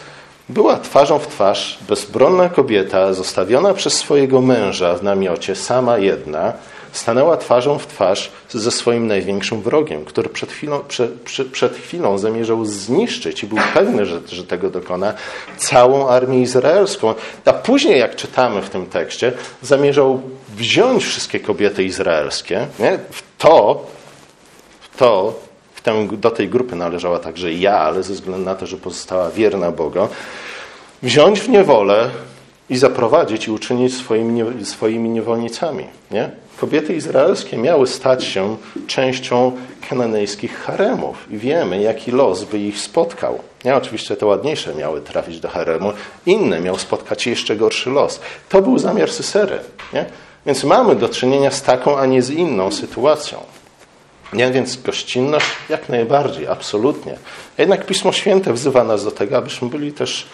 była 0.50 0.78
twarzą 0.78 1.20
w 1.20 1.28
twarz 1.28 1.80
bezbronna 1.90 2.50
kobieta, 2.50 3.14
zostawiona 3.14 3.74
przez 3.74 3.94
swojego 3.94 4.42
męża 4.42 4.96
w 4.96 5.04
namiocie, 5.04 5.56
sama 5.56 5.98
jedna, 5.98 6.54
stanęła 6.92 7.38
twarzą 7.38 7.80
w 7.80 7.88
twarz 7.88 8.32
ze 8.50 8.72
swoim 8.72 9.08
największym 9.08 9.62
wrogiem, 9.62 10.06
który 10.06 10.30
przed 10.30 10.52
chwilą, 10.52 10.80
prze, 10.88 11.08
prze, 11.08 11.46
przed 11.46 11.76
chwilą 11.76 12.18
zamierzał 12.18 12.66
zniszczyć 12.66 13.44
i 13.44 13.48
był 13.48 13.58
pewny, 13.74 14.06
że, 14.06 14.20
że 14.28 14.44
tego 14.44 14.70
dokona, 14.70 15.14
całą 15.58 16.08
armię 16.08 16.42
izraelską. 16.42 17.14
A 17.46 17.54
później, 17.54 18.00
jak 18.00 18.16
czytamy 18.16 18.62
w 18.62 18.70
tym 18.70 18.86
tekście, 18.86 19.34
zamierzał 19.62 20.22
wziąć 20.56 21.06
wszystkie 21.06 21.40
kobiety 21.40 21.84
izraelskie. 21.84 22.68
Nie? 22.80 23.00
W 23.12 23.24
to, 23.38 23.86
w 24.80 24.98
to 24.98 25.48
w 25.78 25.82
tę, 25.82 26.08
do 26.12 26.32
tej 26.32 26.50
grupy 26.50 26.76
należała 26.76 27.20
także 27.20 27.54
ja, 27.54 27.80
ale 27.80 28.04
ze 28.04 28.14
względu 28.14 28.46
na 28.46 28.56
to, 28.56 28.68
że 28.68 28.78
pozostała 28.78 29.30
wierna 29.30 29.72
Boga, 29.72 30.08
wziąć 31.04 31.40
w 31.40 31.50
niewolę 31.50 32.10
i 32.70 32.78
zaprowadzić 32.78 33.48
i 33.48 33.52
uczynić 33.52 33.96
swoimi, 33.96 34.66
swoimi 34.66 35.10
niewolnicami. 35.10 35.86
Nie? 36.12 36.32
Kobiety 36.60 36.96
izraelskie 36.96 37.58
miały 37.58 37.88
stać 37.88 38.24
się 38.24 38.58
częścią 38.88 39.52
kananejskich 39.90 40.60
haremów 40.60 41.32
i 41.32 41.38
wiemy, 41.38 41.82
jaki 41.82 42.12
los 42.12 42.44
by 42.44 42.60
ich 42.60 42.80
spotkał. 42.80 43.40
Nie, 43.66 43.76
oczywiście 43.76 44.16
te 44.16 44.26
ładniejsze 44.26 44.76
miały 44.76 45.02
trafić 45.02 45.40
do 45.40 45.48
haremu, 45.50 45.94
inne 46.26 46.62
miał 46.62 46.78
spotkać 46.78 47.28
jeszcze 47.28 47.56
gorszy 47.56 47.90
los. 47.90 48.20
To 48.50 48.62
był 48.62 48.80
zamiar 48.80 49.12
Sysery. 49.12 49.60
Nie? 49.94 50.06
Więc 50.46 50.64
mamy 50.64 50.96
do 50.96 51.10
czynienia 51.10 51.52
z 51.52 51.62
taką, 51.62 51.98
a 51.98 52.06
nie 52.06 52.22
z 52.22 52.30
inną 52.30 52.72
sytuacją. 52.72 53.40
Nie, 54.34 54.52
więc 54.52 54.82
gościnność 54.82 55.46
jak 55.70 55.90
najbardziej, 55.90 56.48
absolutnie. 56.48 57.18
Jednak 57.58 57.86
Pismo 57.86 58.12
Święte 58.12 58.54
wzywa 58.54 58.84
nas 58.84 59.04
do 59.04 59.12
tego, 59.12 59.38
abyśmy 59.38 59.70
byli 59.70 59.94
też 59.94 60.28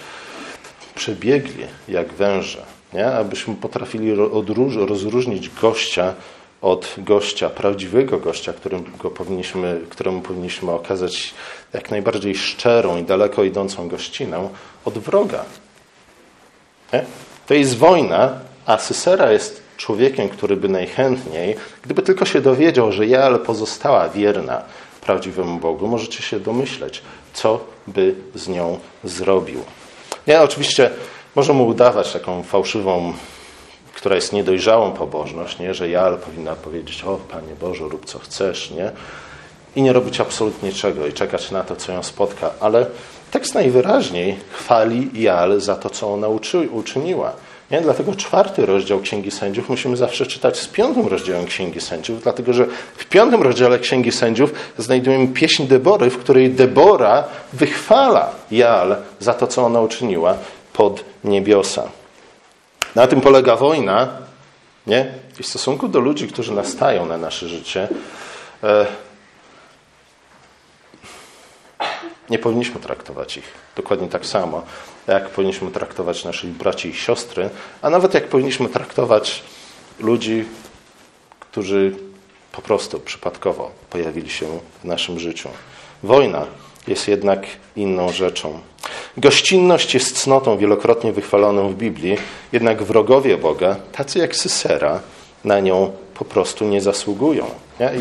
przebiegli 0.96 1.66
jak 1.88 2.14
węże, 2.14 2.62
nie? 2.94 3.08
abyśmy 3.08 3.56
potrafili 3.56 4.14
rozróżnić 4.86 5.50
gościa 5.62 6.14
od 6.62 6.96
gościa, 6.98 7.50
prawdziwego 7.50 8.18
gościa, 8.18 8.54
którym 8.54 8.84
go 9.00 9.12
powinniśmy, 9.12 9.82
któremu 9.90 10.22
powinniśmy 10.22 10.72
okazać 10.72 11.34
jak 11.74 11.92
najbardziej 11.92 12.36
szczerą 12.36 12.98
i 12.98 13.04
daleko 13.04 13.44
idącą 13.44 13.88
gościnę 13.88 14.50
od 14.86 14.98
wroga. 14.98 15.46
Nie? 16.94 17.06
To 17.48 17.54
jest 17.54 17.78
wojna, 17.78 18.40
a 18.66 18.78
Sysera 18.78 19.32
jest 19.32 19.64
człowiekiem, 19.78 20.30
który 20.30 20.56
by 20.56 20.70
najchętniej, 20.70 21.56
gdyby 21.82 22.02
tylko 22.02 22.26
się 22.26 22.42
dowiedział, 22.42 22.92
że 22.92 23.08
Jael 23.08 23.40
pozostała 23.40 24.10
wierna 24.10 24.62
prawdziwemu 25.02 25.60
Bogu, 25.60 25.88
możecie 25.88 26.24
się 26.24 26.40
domyśleć, 26.40 27.02
co 27.34 27.66
by 27.88 28.16
z 28.36 28.48
nią 28.48 28.80
zrobił. 29.04 29.64
Nie, 30.28 30.42
oczywiście 30.42 30.92
może 31.36 31.54
mu 31.54 31.68
udawać 31.68 32.14
taką 32.14 32.44
fałszywą, 32.44 33.14
która 33.94 34.16
jest 34.16 34.34
niedojrzałą 34.34 34.92
pobożność, 34.92 35.60
nie? 35.60 35.74
że 35.74 35.90
Jael 35.90 36.18
powinna 36.18 36.56
powiedzieć, 36.56 37.04
o 37.04 37.18
Panie 37.18 37.56
Boże, 37.62 37.84
rób 37.84 38.06
co 38.06 38.20
chcesz, 38.20 38.72
nie? 38.72 38.92
I 39.76 39.82
nie 39.82 39.94
robić 39.94 40.20
absolutnie 40.20 40.74
czego 40.74 41.08
i 41.08 41.14
czekać 41.14 41.52
na 41.52 41.64
to, 41.64 41.76
co 41.76 41.92
ją 41.92 42.04
spotka. 42.04 42.50
Ale 42.60 42.86
tekst 43.32 43.56
najwyraźniej 43.56 44.40
chwali 44.52 45.22
Jael 45.22 45.62
za 45.62 45.76
to, 45.76 45.90
co 45.90 46.14
ona 46.14 46.28
uczy, 46.28 46.70
uczyniła. 46.72 47.34
Nie? 47.72 47.82
Dlatego 47.82 48.16
czwarty 48.16 48.66
rozdział 48.66 49.00
Księgi 49.00 49.32
Sędziów 49.32 49.70
musimy 49.70 49.98
zawsze 49.98 50.26
czytać 50.26 50.60
z 50.60 50.68
piątym 50.68 51.08
rozdziałem 51.08 51.46
Księgi 51.46 51.82
Sędziów, 51.82 52.24
dlatego 52.24 52.54
że 52.54 52.66
w 52.98 53.06
piątym 53.06 53.42
rozdziale 53.42 53.80
Księgi 53.80 54.12
Sędziów 54.12 54.54
znajdujemy 54.78 55.28
pieśń 55.28 55.68
Debory, 55.68 56.10
w 56.10 56.18
której 56.18 56.50
Debora 56.50 57.24
wychwala 57.54 58.32
Jal 58.52 58.96
za 59.20 59.34
to, 59.34 59.48
co 59.48 59.66
ona 59.66 59.82
uczyniła 59.82 60.38
pod 60.74 61.06
niebiosa. 61.24 61.90
Na 62.96 63.08
tym 63.08 63.22
polega 63.22 63.56
wojna, 63.56 64.18
nie? 64.88 65.14
I 65.40 65.44
w 65.44 65.48
stosunku 65.48 65.88
do 65.88 66.00
ludzi, 66.00 66.28
którzy 66.28 66.52
nastają 66.52 67.06
na 67.06 67.18
nasze 67.18 67.48
życie, 67.48 67.88
e, 68.64 68.86
nie 72.30 72.40
powinniśmy 72.40 72.80
traktować 72.80 73.38
ich 73.38 73.54
dokładnie 73.76 74.08
tak 74.08 74.26
samo, 74.26 74.64
jak 75.08 75.30
powinniśmy 75.30 75.72
traktować 75.72 76.26
naszych 76.26 76.50
braci 76.50 76.90
i 76.90 76.94
siostry, 76.94 77.50
a 77.82 77.90
nawet 77.90 78.14
jak 78.14 78.28
powinniśmy 78.28 78.70
traktować 78.70 79.44
ludzi, 80.00 80.46
którzy 81.40 81.96
po 82.52 82.62
prostu 82.62 83.00
przypadkowo 83.00 83.72
pojawili 83.90 84.30
się 84.30 84.60
w 84.82 84.86
naszym 84.86 85.20
życiu. 85.20 85.50
Wojna 86.04 86.46
jest 86.88 87.08
jednak 87.08 87.42
inną 87.76 88.10
rzeczą. 88.10 88.60
Gościnność 89.18 89.94
jest 89.94 90.22
cnotą 90.22 90.58
wielokrotnie 90.58 91.14
wychwaloną 91.14 91.70
w 91.70 91.76
Biblii, 91.76 92.18
jednak 92.52 92.84
wrogowie 92.84 93.38
Boga, 93.38 93.76
tacy 93.92 94.20
jak 94.20 94.36
Sysera, 94.36 95.00
na 95.46 95.60
nią 95.60 95.92
po 96.14 96.26
prostu 96.26 96.66
nie 96.66 96.82
zasługują. 96.82 97.46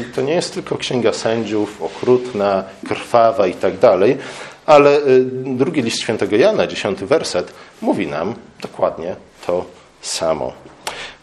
I 0.00 0.14
to 0.14 0.22
nie 0.22 0.34
jest 0.34 0.54
tylko 0.54 0.76
księga 0.76 1.12
sędziów, 1.12 1.82
okrutna, 1.82 2.64
krwawa 2.88 3.46
i 3.46 3.54
tak 3.54 3.78
dalej, 3.78 4.18
ale 4.66 4.98
y, 4.98 5.24
drugi 5.44 5.82
list 5.82 6.00
świętego 6.00 6.36
Jana, 6.36 6.66
dziesiąty 6.66 7.06
werset, 7.06 7.52
mówi 7.80 8.06
nam 8.06 8.34
dokładnie 8.62 9.16
to 9.46 9.64
samo. 10.00 10.52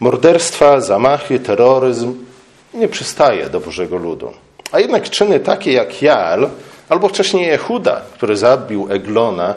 Morderstwa, 0.00 0.80
zamachy, 0.80 1.40
terroryzm 1.40 2.14
nie 2.74 2.88
przystaje 2.88 3.50
do 3.50 3.60
Bożego 3.60 3.96
ludu. 3.96 4.32
A 4.72 4.80
jednak 4.80 5.10
czyny 5.10 5.40
takie 5.40 5.72
jak 5.72 6.02
Jal, 6.02 6.50
albo 6.90 7.08
wcześniej 7.08 7.46
Jehuda, 7.46 8.00
który 8.14 8.36
zabił 8.36 8.86
Eglona 8.90 9.54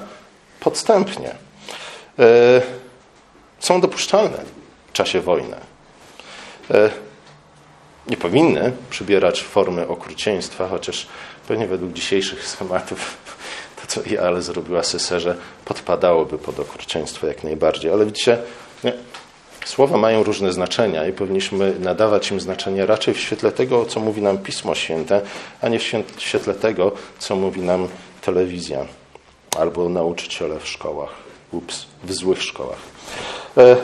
podstępnie, 0.60 1.30
y, 1.30 2.24
są 3.60 3.82
dopuszczalne 3.82 4.38
w 4.88 4.94
czasie 4.94 5.22
wojny. 5.22 5.58
Y, 6.72 6.90
nie 8.08 8.18
powinny 8.18 8.72
przybierać 8.90 9.44
formy 9.44 9.88
okrucieństwa, 9.88 10.68
chociaż 10.68 11.08
pewnie 11.48 11.68
według 11.68 11.94
dzisiejszych 11.94 12.48
schematów 12.48 13.18
to, 13.82 13.88
co 13.88 14.02
Jael 14.10 14.42
zrobiła 14.42 14.84
Seserze, 14.84 15.36
podpadałoby 15.66 16.38
pod 16.38 16.60
okrucieństwo 16.60 17.28
jak 17.28 17.44
najbardziej. 17.44 17.92
Ale 17.92 18.06
widzicie, 18.06 18.38
słowa 19.66 19.98
mają 19.98 20.24
różne 20.24 20.54
znaczenia 20.54 21.08
i 21.08 21.14
powinniśmy 21.14 21.74
nadawać 21.80 22.32
im 22.32 22.40
znaczenie 22.40 22.86
raczej 22.86 23.14
w 23.14 23.20
świetle 23.20 23.52
tego, 23.52 23.86
co 23.86 24.00
mówi 24.00 24.22
nam 24.22 24.38
Pismo 24.38 24.76
Święte, 24.76 25.22
a 25.62 25.70
nie 25.70 25.80
w 25.80 25.84
świetle 26.18 26.54
tego, 26.54 26.92
co 27.20 27.36
mówi 27.36 27.62
nam 27.62 27.88
telewizja 28.22 28.86
albo 29.60 29.90
nauczyciele 29.90 30.60
w 30.60 30.68
szkołach, 30.68 31.10
ups, 31.52 31.86
w 32.04 32.14
złych 32.14 32.44
szkołach. 32.44 32.80
E, 33.58 33.76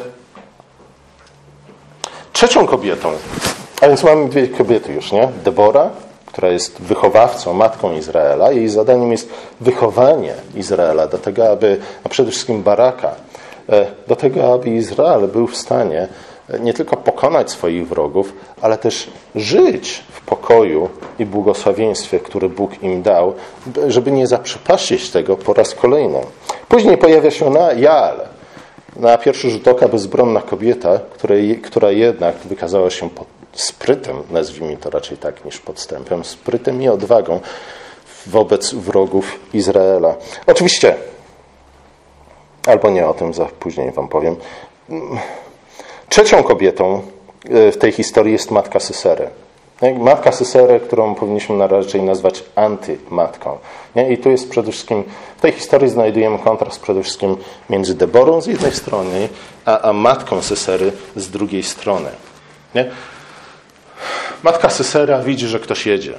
trzecią 2.34 2.68
kobietą, 2.68 3.12
a 3.82 3.88
więc 3.88 4.04
mamy 4.04 4.30
dwie 4.30 4.48
kobiety 4.48 4.94
już, 4.94 5.12
nie? 5.12 5.30
Debora, 5.44 5.90
która 6.26 6.50
jest 6.50 6.82
wychowawcą, 6.82 7.54
matką 7.54 7.98
Izraela. 7.98 8.52
Jej 8.52 8.70
zadaniem 8.70 9.12
jest 9.12 9.30
wychowanie 9.62 10.34
Izraela 10.56 11.08
do 11.08 11.18
tego, 11.18 11.52
aby, 11.52 11.78
a 12.04 12.10
przede 12.10 12.32
wszystkim 12.32 12.64
Baraka, 12.64 13.16
do 14.08 14.16
tego, 14.16 14.54
aby 14.54 14.70
Izrael 14.70 15.28
był 15.28 15.48
w 15.48 15.58
stanie 15.58 16.08
e, 16.50 16.60
nie 16.60 16.74
tylko 16.74 16.98
pokonać 16.98 17.52
swoich 17.52 17.88
wrogów, 17.88 18.34
ale 18.62 18.78
też 18.78 19.10
żyć 19.36 20.04
w 20.12 20.22
pokoju 20.22 20.90
i 21.20 21.26
błogosławieństwie, 21.26 22.20
które 22.20 22.50
Bóg 22.50 22.84
im 22.84 23.02
dał, 23.02 23.34
żeby 23.88 24.12
nie 24.12 24.28
zaprzepaścić 24.28 25.10
tego 25.10 25.38
po 25.38 25.54
raz 25.54 25.76
kolejny. 25.76 26.20
Później 26.68 26.98
pojawia 26.98 27.32
się 27.32 27.50
na 27.50 27.74
Jael, 27.74 28.20
na 28.96 29.18
pierwszy 29.18 29.50
rzut 29.50 29.68
oka 29.68 29.88
bezbronna 29.88 30.42
kobieta, 30.42 31.00
której, 31.14 31.62
która 31.62 31.92
jednak 31.92 32.36
wykazała 32.36 32.90
się 32.90 33.10
sprytem, 33.54 34.16
nazwijmy 34.32 34.78
to 34.78 34.90
raczej 34.90 35.18
tak 35.18 35.46
niż 35.46 35.60
podstępem, 35.60 36.24
sprytem 36.24 36.82
i 36.82 36.90
odwagą 36.90 37.40
wobec 38.28 38.74
wrogów 38.74 39.40
Izraela. 39.54 40.16
Oczywiście, 40.48 40.96
albo 42.70 42.90
nie 42.90 43.08
o 43.08 43.14
tym 43.14 43.34
za 43.34 43.46
później 43.46 43.92
wam 43.92 44.08
powiem. 44.08 44.36
Trzecią 46.10 46.44
kobietą 46.44 47.02
e, 47.50 47.72
w 47.72 47.78
tej 47.78 47.92
historii 47.92 48.34
jest 48.34 48.52
matka 48.52 48.80
Sysery. 48.80 49.30
Matka 50.00 50.32
Sysery, 50.32 50.80
którą 50.80 51.16
powinniśmy 51.16 51.68
raczej 51.68 52.02
nazwać 52.02 52.44
antymatką. 52.56 53.58
I 54.10 54.18
tu 54.18 54.30
jest 54.30 54.50
przede 54.50 54.72
wszystkim, 54.72 55.04
w 55.38 55.42
tej 55.42 55.52
historii 55.52 55.90
znajdujemy 55.90 56.40
kontrast 56.40 56.82
przede 56.82 57.04
wszystkim 57.04 57.38
między 57.70 57.96
Deborą 57.96 58.42
z 58.42 58.48
jednej 58.48 58.72
strony, 58.72 59.30
a, 59.66 59.82
a 59.82 59.94
matką 59.94 60.42
Sysery 60.42 60.92
z 61.16 61.30
drugiej 61.30 61.64
strony. 61.64 62.10
Nie? 62.76 62.92
Matka 64.44 64.70
Sysera 64.70 65.20
widzi, 65.20 65.48
że 65.48 65.60
ktoś 65.60 65.86
jedzie 65.86 66.14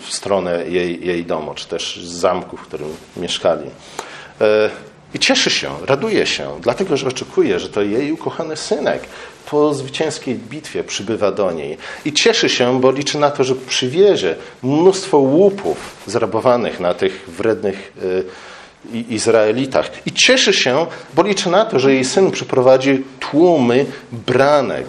w 0.00 0.14
stronę 0.14 0.64
jej, 0.68 1.06
jej 1.06 1.24
domu, 1.24 1.54
czy 1.54 1.68
też 1.68 2.00
z 2.04 2.12
zamku, 2.12 2.56
w 2.56 2.62
którym 2.62 2.96
mieszkali. 3.16 3.70
I 5.14 5.18
cieszy 5.18 5.50
się, 5.50 5.70
raduje 5.86 6.26
się, 6.26 6.60
dlatego 6.60 6.96
że 6.96 7.08
oczekuje, 7.08 7.60
że 7.60 7.68
to 7.68 7.82
jej 7.82 8.12
ukochany 8.12 8.56
synek 8.56 9.02
po 9.50 9.74
zwycięskiej 9.74 10.34
bitwie 10.34 10.84
przybywa 10.84 11.32
do 11.32 11.52
niej. 11.52 11.76
I 12.04 12.12
cieszy 12.12 12.48
się, 12.48 12.80
bo 12.80 12.90
liczy 12.90 13.18
na 13.18 13.30
to, 13.30 13.44
że 13.44 13.54
przywiezie 13.54 14.34
mnóstwo 14.62 15.18
łupów 15.18 15.96
zrabowanych 16.06 16.80
na 16.80 16.94
tych 16.94 17.24
wrednych 17.28 17.92
e, 18.02 18.48
Izraelitach. 19.10 19.90
I 20.06 20.12
cieszy 20.12 20.52
się, 20.52 20.86
bo 21.14 21.22
liczy 21.22 21.50
na 21.50 21.64
to, 21.64 21.78
że 21.78 21.94
jej 21.94 22.04
syn 22.04 22.30
przyprowadzi 22.30 23.04
tłumy 23.20 23.86
branek 24.12 24.86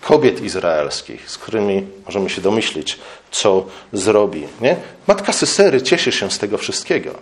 kobiet 0.00 0.42
izraelskich, 0.42 1.30
z 1.30 1.38
którymi 1.38 1.86
możemy 2.06 2.30
się 2.30 2.40
domyślić, 2.40 2.98
co 3.30 3.66
zrobi. 3.92 4.46
Nie? 4.60 4.76
Matka 5.06 5.32
Sysery 5.32 5.82
cieszy 5.82 6.12
się 6.12 6.30
z 6.30 6.38
tego 6.38 6.58
wszystkiego. 6.58 7.14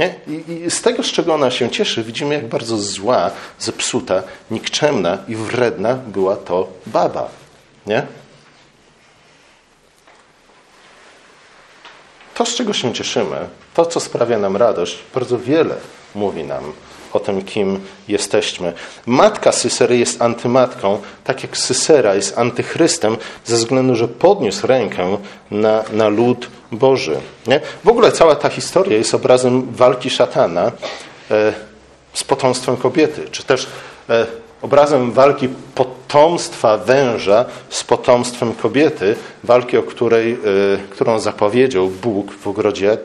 Nie? 0.00 0.14
I, 0.26 0.52
I, 0.52 0.70
z 0.70 0.82
tego, 0.82 1.02
z 1.02 1.06
czego 1.06 1.34
ona 1.34 1.50
się 1.50 1.70
cieszy, 1.70 2.04
widzimy, 2.04 2.34
jak 2.34 2.48
bardzo 2.48 2.78
zła, 2.78 3.30
zepsuta, 3.58 4.22
nikczemna 4.50 5.18
i 5.28 5.36
wredna 5.36 5.94
była 5.94 6.36
to 6.36 6.68
baba. 6.86 7.28
Nie? 7.86 8.06
To, 12.34 12.46
z 12.46 12.54
czego 12.54 12.72
się 12.72 12.92
cieszymy, 12.92 13.48
to, 13.74 13.86
co 13.86 14.00
sprawia 14.00 14.38
nam 14.38 14.56
radość, 14.56 14.98
bardzo 15.14 15.38
wiele 15.38 15.76
mówi 16.14 16.44
nam 16.44 16.72
o 17.12 17.20
tym, 17.20 17.42
kim 17.42 17.80
jesteśmy. 18.08 18.72
Matka 19.06 19.52
Sysery 19.52 19.98
jest 19.98 20.22
antymatką, 20.22 20.98
tak 21.24 21.42
jak 21.42 21.56
Sysera 21.56 22.14
jest 22.14 22.38
antychrystem, 22.38 23.16
ze 23.44 23.56
względu, 23.56 23.94
że 23.96 24.08
podniósł 24.08 24.66
rękę 24.66 25.18
na, 25.50 25.84
na 25.92 26.08
lud 26.08 26.48
Boży. 26.72 27.16
Nie? 27.46 27.60
W 27.84 27.88
ogóle 27.88 28.12
cała 28.12 28.36
ta 28.36 28.48
historia 28.48 28.98
jest 28.98 29.14
obrazem 29.14 29.72
walki 29.72 30.10
szatana 30.10 30.72
e, 31.30 31.52
z 32.12 32.24
potomstwem 32.24 32.76
kobiety, 32.76 33.28
czy 33.30 33.42
też 33.42 33.66
e, 34.08 34.26
obrazem 34.62 35.12
walki 35.12 35.48
potomstwa 35.74 36.78
węża 36.78 37.44
z 37.68 37.84
potomstwem 37.84 38.54
kobiety, 38.54 39.16
walki, 39.44 39.76
o 39.76 39.82
której, 39.82 40.32
e, 40.32 40.36
którą 40.90 41.18
zapowiedział 41.18 41.88
Bóg 41.88 42.32
w 42.32 42.46
ogrodzie 42.46 42.98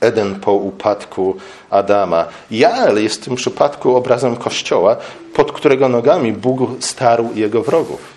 Eden 0.00 0.40
po 0.40 0.52
upadku 0.52 1.36
Adama. 1.70 2.26
Jael 2.50 3.02
jest 3.02 3.20
w 3.20 3.24
tym 3.24 3.36
przypadku 3.36 3.96
obrazem 3.96 4.36
Kościoła, 4.36 4.96
pod 5.34 5.52
którego 5.52 5.88
nogami 5.88 6.32
Bóg 6.32 6.60
starł 6.80 7.30
jego 7.34 7.62
wrogów. 7.62 8.14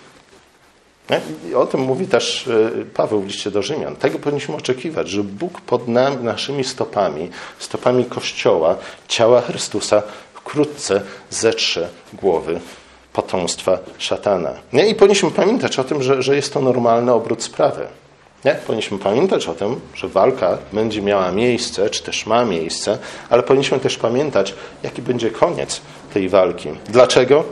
I 1.50 1.54
o 1.54 1.66
tym 1.66 1.80
mówi 1.80 2.06
też 2.06 2.48
e, 2.48 2.84
Paweł 2.84 3.20
w 3.20 3.26
liście 3.26 3.50
do 3.50 3.62
Rzymian. 3.62 3.96
Tego 3.96 4.18
powinniśmy 4.18 4.56
oczekiwać, 4.56 5.08
że 5.08 5.22
Bóg 5.22 5.60
pod 5.60 5.88
nami, 5.88 6.16
naszymi 6.24 6.64
stopami, 6.64 7.30
stopami 7.58 8.04
Kościoła, 8.04 8.76
ciała 9.08 9.40
Chrystusa, 9.40 10.02
wkrótce 10.34 11.02
zetrze 11.30 11.88
głowy 12.12 12.60
potomstwa 13.12 13.78
szatana. 13.98 14.50
I 14.90 14.94
powinniśmy 14.94 15.30
pamiętać 15.30 15.78
o 15.78 15.84
tym, 15.84 16.02
że, 16.02 16.22
że 16.22 16.36
jest 16.36 16.52
to 16.52 16.60
normalny 16.60 17.12
obrót 17.12 17.42
sprawy. 17.42 17.86
Nie? 18.44 18.54
Powinniśmy 18.54 18.98
pamiętać 18.98 19.48
o 19.48 19.54
tym, 19.54 19.80
że 19.94 20.08
walka 20.08 20.58
będzie 20.72 21.02
miała 21.02 21.32
miejsce, 21.32 21.90
czy 21.90 22.02
też 22.02 22.26
ma 22.26 22.44
miejsce, 22.44 22.98
ale 23.30 23.42
powinniśmy 23.42 23.80
też 23.80 23.98
pamiętać, 23.98 24.54
jaki 24.82 25.02
będzie 25.02 25.30
koniec 25.30 25.80
tej 26.14 26.28
walki. 26.28 26.68
Dlaczego? 26.88 27.44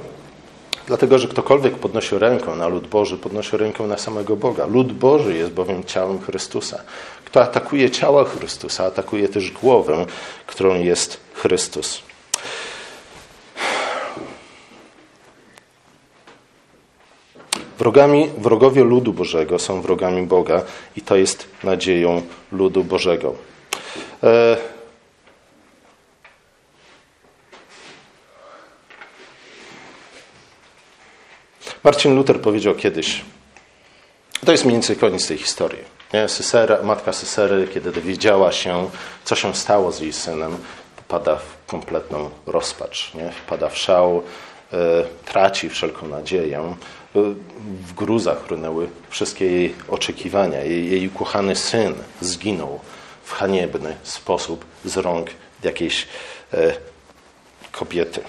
Dlatego, 0.87 1.19
że 1.19 1.29
ktokolwiek 1.29 1.75
podnosi 1.75 2.19
rękę 2.19 2.57
na 2.57 2.69
lud 2.69 2.87
Boży, 2.87 3.19
podnosi 3.19 3.57
rękę 3.57 3.85
na 3.85 3.99
samego 3.99 4.37
Boga. 4.37 4.67
Lud 4.67 4.93
Boży 4.93 5.35
jest 5.35 5.53
bowiem 5.53 5.85
ciałem 5.85 6.21
Chrystusa. 6.21 6.81
Kto 7.25 7.43
atakuje 7.43 7.91
ciała 7.91 8.25
Chrystusa, 8.25 8.85
atakuje 8.85 9.29
też 9.29 9.51
głowę, 9.51 10.07
którą 10.47 10.75
jest 10.75 11.21
Chrystus. 11.35 12.03
Wrogami, 17.79 18.31
wrogowie 18.39 18.85
ludu 18.85 19.13
Bożego 19.13 19.59
są 19.59 19.83
wrogami 19.83 20.27
Boga 20.27 20.63
i 20.97 21.01
to 21.01 21.17
jest 21.17 21.49
nadzieją 21.65 22.23
ludu 22.53 22.85
Bożego. 22.85 23.35
E... 24.23 24.57
Marcin 31.85 32.17
Luther 32.17 32.41
powiedział 32.41 32.75
kiedyś, 32.75 33.25
to 34.47 34.53
jest 34.53 34.65
mniej 34.65 34.75
więcej 34.75 34.97
koniec 34.97 35.29
tej 35.29 35.39
historii. 35.39 35.97
Nie? 36.15 36.29
Sysera, 36.29 36.83
matka 36.83 37.13
Sysery, 37.13 37.69
kiedy 37.75 37.93
dowiedziała 37.93 38.53
się, 38.53 38.91
co 39.25 39.35
się 39.35 39.55
stało 39.55 39.93
z 39.93 40.01
jej 40.01 40.13
synem, 40.13 40.57
popada 40.97 41.37
w 41.37 41.67
kompletną 41.67 42.31
rozpacz, 42.47 43.15
nie? 43.15 43.31
wpada 43.31 43.69
w 43.69 43.79
szał, 43.79 44.23
traci 45.25 45.69
wszelką 45.69 46.09
nadzieję 46.09 46.75
w 47.87 47.95
gruzach 47.95 48.47
runęły 48.47 48.89
wszystkie 49.09 49.47
jej 49.47 49.75
oczekiwania. 49.89 50.65
Jej, 50.65 50.91
jej 50.91 51.09
ukochany 51.09 51.57
syn 51.57 51.95
zginął 52.21 52.81
w 53.25 53.33
haniebny 53.33 53.97
sposób 54.03 54.65
z 54.85 54.97
rąk 54.97 55.31
jakiejś 55.63 56.07
e, 56.55 56.73
kobiety. 57.73 58.21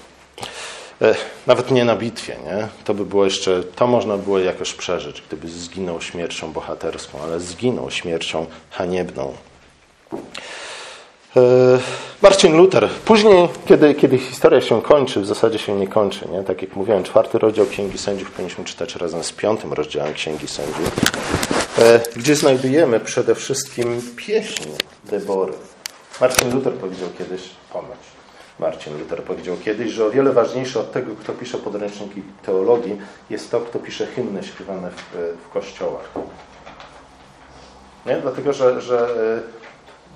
E, 1.02 1.16
nawet 1.48 1.72
nie 1.72 1.86
na 1.86 1.96
bitwie, 1.96 2.38
nie? 2.46 2.68
To 2.84 2.94
by 2.94 3.06
było 3.06 3.26
jeszcze, 3.26 3.64
to 3.64 3.88
można 3.88 4.18
było 4.18 4.40
jakoś 4.40 4.74
przeżyć, 4.74 5.24
gdyby 5.28 5.50
zginął 5.50 6.02
śmiercią 6.02 6.52
bohaterską, 6.52 7.22
ale 7.24 7.40
zginął 7.40 7.92
śmiercią 7.92 8.46
haniebną. 8.70 9.34
E, 11.38 11.80
Marcin 12.22 12.58
Luther. 12.58 12.90
Później, 13.06 13.50
kiedy, 13.66 13.94
kiedy 13.94 14.18
historia 14.18 14.62
się 14.62 14.82
kończy, 14.82 15.22
w 15.22 15.26
zasadzie 15.26 15.60
się 15.60 15.76
nie 15.76 15.88
kończy. 15.88 16.28
Nie? 16.32 16.44
Tak 16.44 16.62
jak 16.62 16.76
mówiłem, 16.76 17.04
czwarty 17.04 17.40
rozdział 17.40 17.66
Księgi 17.66 17.98
Sędziów 17.98 18.32
powinniśmy 18.32 18.66
czytać 18.66 18.96
razem 18.96 19.24
z 19.24 19.32
piątym 19.32 19.74
rozdziałem 19.74 20.14
Księgi 20.14 20.48
Sędziów, 20.48 20.92
e, 21.80 22.00
gdzie 22.16 22.36
znajdujemy 22.36 23.00
przede 23.00 23.36
wszystkim 23.36 24.02
pieśń 24.16 24.64
Debory. 25.04 25.54
Marcin 26.22 26.54
Luther 26.54 26.74
powiedział 26.74 27.10
kiedyś, 27.18 27.42
ponoć, 27.74 28.00
Marcin 28.60 29.00
Luther 29.00 29.24
powiedział 29.24 29.58
kiedyś, 29.66 29.92
że 29.92 30.06
o 30.06 30.12
wiele 30.12 30.34
ważniejsze 30.34 30.80
od 30.80 30.92
tego, 30.92 31.16
kto 31.16 31.34
pisze 31.34 31.58
podręczniki 31.58 32.22
teologii, 32.46 32.98
jest 33.30 33.52
to, 33.52 33.60
kto 33.60 33.80
pisze 33.80 34.08
hymny 34.08 34.44
śpiewane 34.44 34.92
w, 34.92 35.36
w 35.46 35.54
kościołach. 35.54 36.10
Nie? 38.06 38.18
Dlatego, 38.22 38.54
że, 38.54 38.82
że 38.82 39.00
e, 39.00 39.57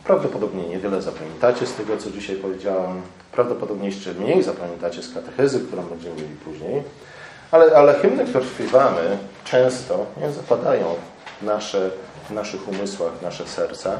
prawdopodobnie 0.04 0.64
niewiele 0.64 1.02
zapamiętacie 1.02 1.66
z 1.66 1.76
tego, 1.76 1.98
co 1.98 2.12
dzisiaj 2.12 2.36
powiedziałam. 2.36 3.02
Prawdopodobnie 3.32 3.86
jeszcze 3.86 4.14
mniej 4.14 4.44
zapamiętacie 4.44 5.02
z 5.04 5.14
katechezy, 5.14 5.60
którą 5.60 5.84
będziemy 5.84 6.16
mieli 6.16 6.36
później. 6.46 6.84
Ale, 7.52 7.76
ale 7.76 7.94
hymny, 7.94 8.26
które 8.26 8.46
śpiewamy, 8.46 9.18
często 9.44 10.06
nie 10.22 10.32
zapadają 10.32 10.96
w, 11.42 11.46
nasze, 11.46 11.92
w 12.30 12.34
naszych 12.34 12.68
umysłach, 12.68 13.14
w 13.14 13.22
nasze 13.22 13.48
serca. 13.48 14.00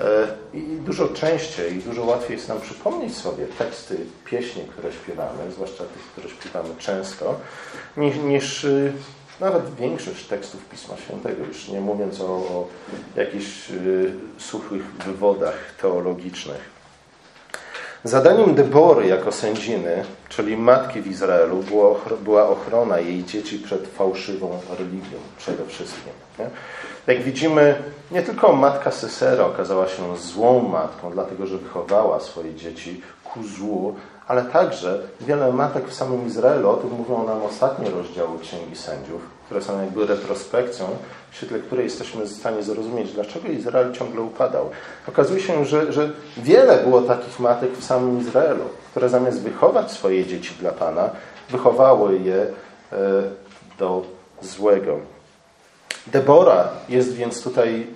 E, 0.00 0.26
I 0.54 0.62
dużo 0.62 1.08
częściej 1.08 1.76
i 1.76 1.82
dużo 1.82 2.04
łatwiej 2.04 2.36
jest 2.36 2.48
nam 2.48 2.60
przypomnieć 2.60 3.16
sobie 3.16 3.46
teksty 3.46 3.96
pieśni, 4.24 4.62
które 4.62 4.92
śpiewamy, 4.92 5.52
zwłaszcza 5.52 5.84
tych, 5.84 6.02
które 6.12 6.28
śpiewamy 6.28 6.68
często, 6.78 7.34
niż, 7.96 8.16
niż 8.16 8.64
y, 8.64 8.92
nawet 9.40 9.74
większość 9.74 10.24
tekstów 10.24 10.68
Pisma 10.68 10.96
Świętego, 10.96 11.44
już 11.44 11.68
nie 11.68 11.80
mówiąc 11.80 12.20
o, 12.20 12.24
o 12.24 12.66
jakichś 13.16 13.70
y, 13.70 14.12
suchych 14.38 14.82
wywodach 15.06 15.74
teologicznych. 15.80 16.76
Zadaniem 18.04 18.54
Debory 18.54 19.06
jako 19.06 19.32
sędziny, 19.32 20.04
czyli 20.28 20.56
matki 20.56 21.00
w 21.00 21.06
Izraelu, 21.06 21.64
była 22.24 22.48
ochrona 22.48 22.98
jej 22.98 23.24
dzieci 23.24 23.58
przed 23.58 23.88
fałszywą 23.88 24.58
religią 24.78 25.18
przede 25.38 25.66
wszystkim. 25.66 26.12
Nie? 26.38 26.50
Jak 27.14 27.22
widzimy, 27.22 27.82
nie 28.10 28.22
tylko 28.22 28.52
matka 28.52 28.90
Sesera 28.90 29.44
okazała 29.44 29.88
się 29.88 30.16
złą 30.16 30.68
matką, 30.68 31.10
dlatego 31.10 31.46
że 31.46 31.58
wychowała 31.58 32.20
swoje 32.20 32.54
dzieci 32.54 33.00
ku 33.24 33.42
złu, 33.42 33.96
ale 34.28 34.44
także 34.44 34.98
wiele 35.20 35.52
matek 35.52 35.88
w 35.88 35.94
samym 35.94 36.26
Izraelu, 36.26 36.70
o 36.70 36.76
tym 36.76 36.90
mówią 36.90 37.26
nam 37.26 37.42
ostatnie 37.42 37.90
rozdziały 37.90 38.38
Księgi 38.38 38.76
Sędziów, 38.76 39.20
które 39.44 39.62
są 39.62 39.80
jakby 39.80 40.06
retrospekcją, 40.06 40.86
w 41.30 41.36
świetle 41.36 41.58
której 41.58 41.84
jesteśmy 41.84 42.24
w 42.24 42.32
stanie 42.32 42.62
zrozumieć, 42.62 43.12
dlaczego 43.12 43.48
Izrael 43.48 43.92
ciągle 43.92 44.20
upadał. 44.20 44.70
Okazuje 45.08 45.40
się, 45.40 45.64
że, 45.64 45.92
że 45.92 46.10
wiele 46.36 46.76
było 46.76 47.02
takich 47.02 47.40
matek 47.40 47.72
w 47.72 47.84
samym 47.84 48.20
Izraelu, 48.20 48.64
które 48.90 49.08
zamiast 49.08 49.40
wychować 49.40 49.90
swoje 49.92 50.26
dzieci 50.26 50.54
dla 50.60 50.72
Pana, 50.72 51.10
wychowały 51.50 52.18
je 52.18 52.36
e, 52.36 52.46
do 53.78 54.02
złego. 54.42 54.98
Debora 56.06 56.68
jest 56.88 57.12
więc 57.12 57.42
tutaj 57.42 57.86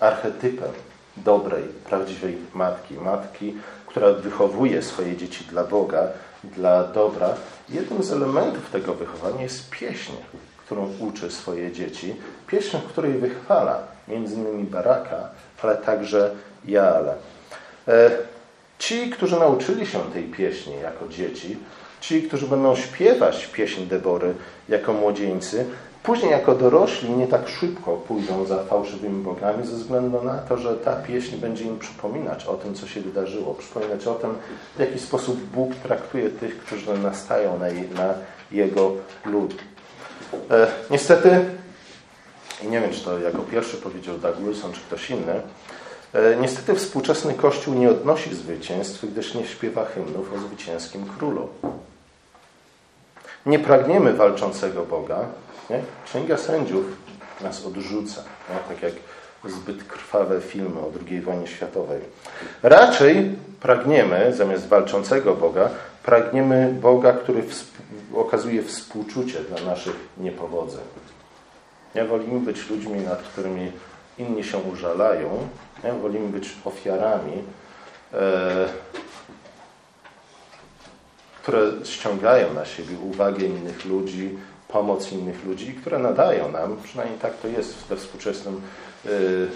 archetypem 0.00 0.70
dobrej, 1.16 1.62
prawdziwej 1.62 2.38
matki. 2.54 2.94
Matki, 2.94 3.54
która 3.96 4.12
wychowuje 4.12 4.82
swoje 4.82 5.16
dzieci 5.16 5.44
dla 5.44 5.64
Boga, 5.64 6.08
dla 6.44 6.84
dobra. 6.84 7.34
Jednym 7.68 8.02
z 8.02 8.12
elementów 8.12 8.70
tego 8.70 8.94
wychowania 8.94 9.42
jest 9.42 9.70
pieśń, 9.70 10.12
którą 10.58 10.92
uczy 11.00 11.30
swoje 11.30 11.72
dzieci. 11.72 12.14
Pieśń, 12.46 12.76
w 12.76 12.84
której 12.84 13.12
wychwala 13.12 13.82
innymi 14.08 14.64
Baraka, 14.64 15.28
ale 15.62 15.76
także 15.76 16.30
Jaale. 16.64 17.14
E, 17.88 18.10
ci, 18.78 19.10
którzy 19.10 19.38
nauczyli 19.38 19.86
się 19.86 19.98
tej 20.12 20.24
pieśni 20.24 20.74
jako 20.82 21.08
dzieci, 21.08 21.58
ci, 22.00 22.22
którzy 22.22 22.46
będą 22.46 22.76
śpiewać 22.76 23.46
pieśń 23.46 23.86
Debory 23.86 24.34
jako 24.68 24.92
młodzieńcy, 24.92 25.66
Później 26.06 26.30
jako 26.30 26.54
dorośli 26.54 27.10
nie 27.10 27.26
tak 27.26 27.48
szybko 27.48 27.96
pójdą 27.96 28.44
za 28.44 28.64
fałszywymi 28.64 29.22
bogami 29.22 29.66
ze 29.66 29.76
względu 29.76 30.22
na 30.22 30.38
to, 30.38 30.58
że 30.58 30.76
ta 30.76 30.96
pieśń 30.96 31.36
będzie 31.36 31.64
im 31.64 31.78
przypominać 31.78 32.44
o 32.44 32.54
tym, 32.54 32.74
co 32.74 32.86
się 32.86 33.00
wydarzyło, 33.00 33.54
przypominać 33.54 34.06
o 34.06 34.14
tym, 34.14 34.34
w 34.76 34.80
jaki 34.80 34.98
sposób 34.98 35.40
Bóg 35.40 35.74
traktuje 35.74 36.30
tych, 36.30 36.58
którzy 36.58 36.98
nastają 36.98 37.58
na, 37.58 37.66
na 38.02 38.14
Jego 38.52 38.92
lud. 39.24 39.54
E, 40.50 40.66
niestety, 40.90 41.44
nie 42.62 42.80
wiem, 42.80 42.90
czy 42.90 43.04
to 43.04 43.18
jako 43.18 43.38
pierwszy 43.38 43.76
powiedział 43.76 44.18
Doug 44.18 44.36
Wilson, 44.36 44.72
czy 44.72 44.80
ktoś 44.80 45.10
inny, 45.10 45.40
e, 46.12 46.36
niestety 46.40 46.74
współczesny 46.74 47.34
Kościół 47.34 47.74
nie 47.74 47.90
odnosi 47.90 48.34
zwycięstw, 48.34 49.04
gdyż 49.04 49.34
nie 49.34 49.46
śpiewa 49.46 49.84
hymnów 49.84 50.32
o 50.34 50.38
zwycięskim 50.38 51.04
królu. 51.18 51.48
Nie 53.46 53.58
pragniemy 53.58 54.12
walczącego 54.12 54.82
Boga, 54.82 55.18
nie? 55.70 55.80
Księga 56.04 56.36
Sędziów 56.36 56.86
nas 57.40 57.66
odrzuca, 57.66 58.22
tak 58.68 58.82
jak 58.82 58.92
zbyt 59.44 59.84
krwawe 59.84 60.40
filmy 60.40 60.80
o 60.80 60.90
II 61.10 61.20
wojnie 61.20 61.46
światowej. 61.46 62.00
Raczej 62.62 63.36
pragniemy, 63.60 64.32
zamiast 64.34 64.68
walczącego 64.68 65.34
Boga, 65.34 65.70
pragniemy 66.02 66.76
Boga, 66.80 67.12
który 67.12 67.42
okazuje 68.14 68.62
współczucie 68.62 69.38
dla 69.40 69.70
naszych 69.70 69.96
niepowodzeń. 70.18 70.84
Nie? 71.94 72.04
Wolimy 72.04 72.40
być 72.40 72.70
ludźmi, 72.70 73.00
nad 73.00 73.22
którymi 73.22 73.72
inni 74.18 74.44
się 74.44 74.58
użalają. 74.58 75.48
Nie? 75.84 75.92
Wolimy 75.92 76.28
być 76.28 76.56
ofiarami, 76.64 77.42
e, 78.12 78.68
które 81.46 81.72
ściągają 81.84 82.54
na 82.54 82.64
siebie 82.64 82.98
uwagę 82.98 83.46
innych 83.46 83.84
ludzi, 83.84 84.38
pomoc 84.68 85.12
innych 85.12 85.44
ludzi, 85.44 85.74
które 85.74 85.98
nadają 85.98 86.52
nam, 86.52 86.76
przynajmniej 86.82 87.18
tak 87.18 87.36
to 87.36 87.48
jest 87.48 87.74
we 87.74 87.96
współczesnym 87.96 88.60
y, 89.06 89.48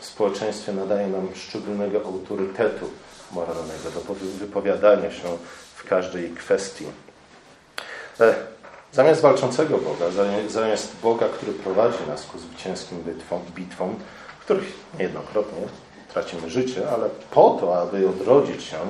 społeczeństwie, 0.00 0.72
nadają 0.72 1.08
nam 1.08 1.28
szczególnego 1.34 2.04
autorytetu 2.04 2.90
moralnego 3.32 3.90
do 3.94 4.14
wypowiadania 4.14 5.10
się 5.10 5.28
w 5.74 5.88
każdej 5.88 6.30
kwestii. 6.30 6.84
E, 8.20 8.34
zamiast 8.92 9.20
walczącego 9.20 9.78
Boga, 9.78 10.04
zamiast 10.48 10.96
Boga, 11.02 11.28
który 11.28 11.52
prowadzi 11.52 11.98
nas 12.08 12.26
ku 12.26 12.38
zwycięskim 12.38 12.98
bitwom, 13.02 13.40
bitwom 13.56 13.96
których 14.40 14.72
niejednokrotnie 14.98 15.62
tracimy 16.12 16.50
życie, 16.50 16.90
ale 16.90 17.08
po 17.30 17.50
to, 17.60 17.80
aby 17.82 18.08
odrodzić 18.08 18.64
się 18.64 18.76
e, 18.76 18.86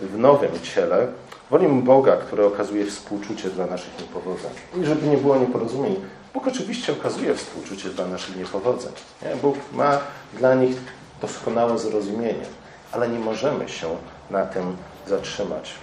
w 0.00 0.18
nowym 0.18 0.60
ciele, 0.62 1.06
Wolimy 1.50 1.82
Boga, 1.82 2.16
który 2.16 2.46
okazuje 2.46 2.86
współczucie 2.86 3.50
dla 3.50 3.66
naszych 3.66 4.00
niepowodzeń. 4.00 4.50
I 4.82 4.84
żeby 4.84 5.06
nie 5.06 5.16
było 5.16 5.36
nieporozumień, 5.36 5.96
Bóg 6.34 6.46
oczywiście 6.48 6.92
okazuje 6.92 7.34
współczucie 7.34 7.88
dla 7.88 8.06
naszych 8.06 8.36
niepowodzeń. 8.36 8.92
Nie? 9.22 9.36
Bóg 9.36 9.56
ma 9.72 9.98
dla 10.38 10.54
nich 10.54 10.76
doskonałe 11.20 11.78
zrozumienie, 11.78 12.44
ale 12.92 13.08
nie 13.08 13.18
możemy 13.18 13.68
się 13.68 13.86
na 14.30 14.46
tym 14.46 14.76
zatrzymać. 15.06 15.74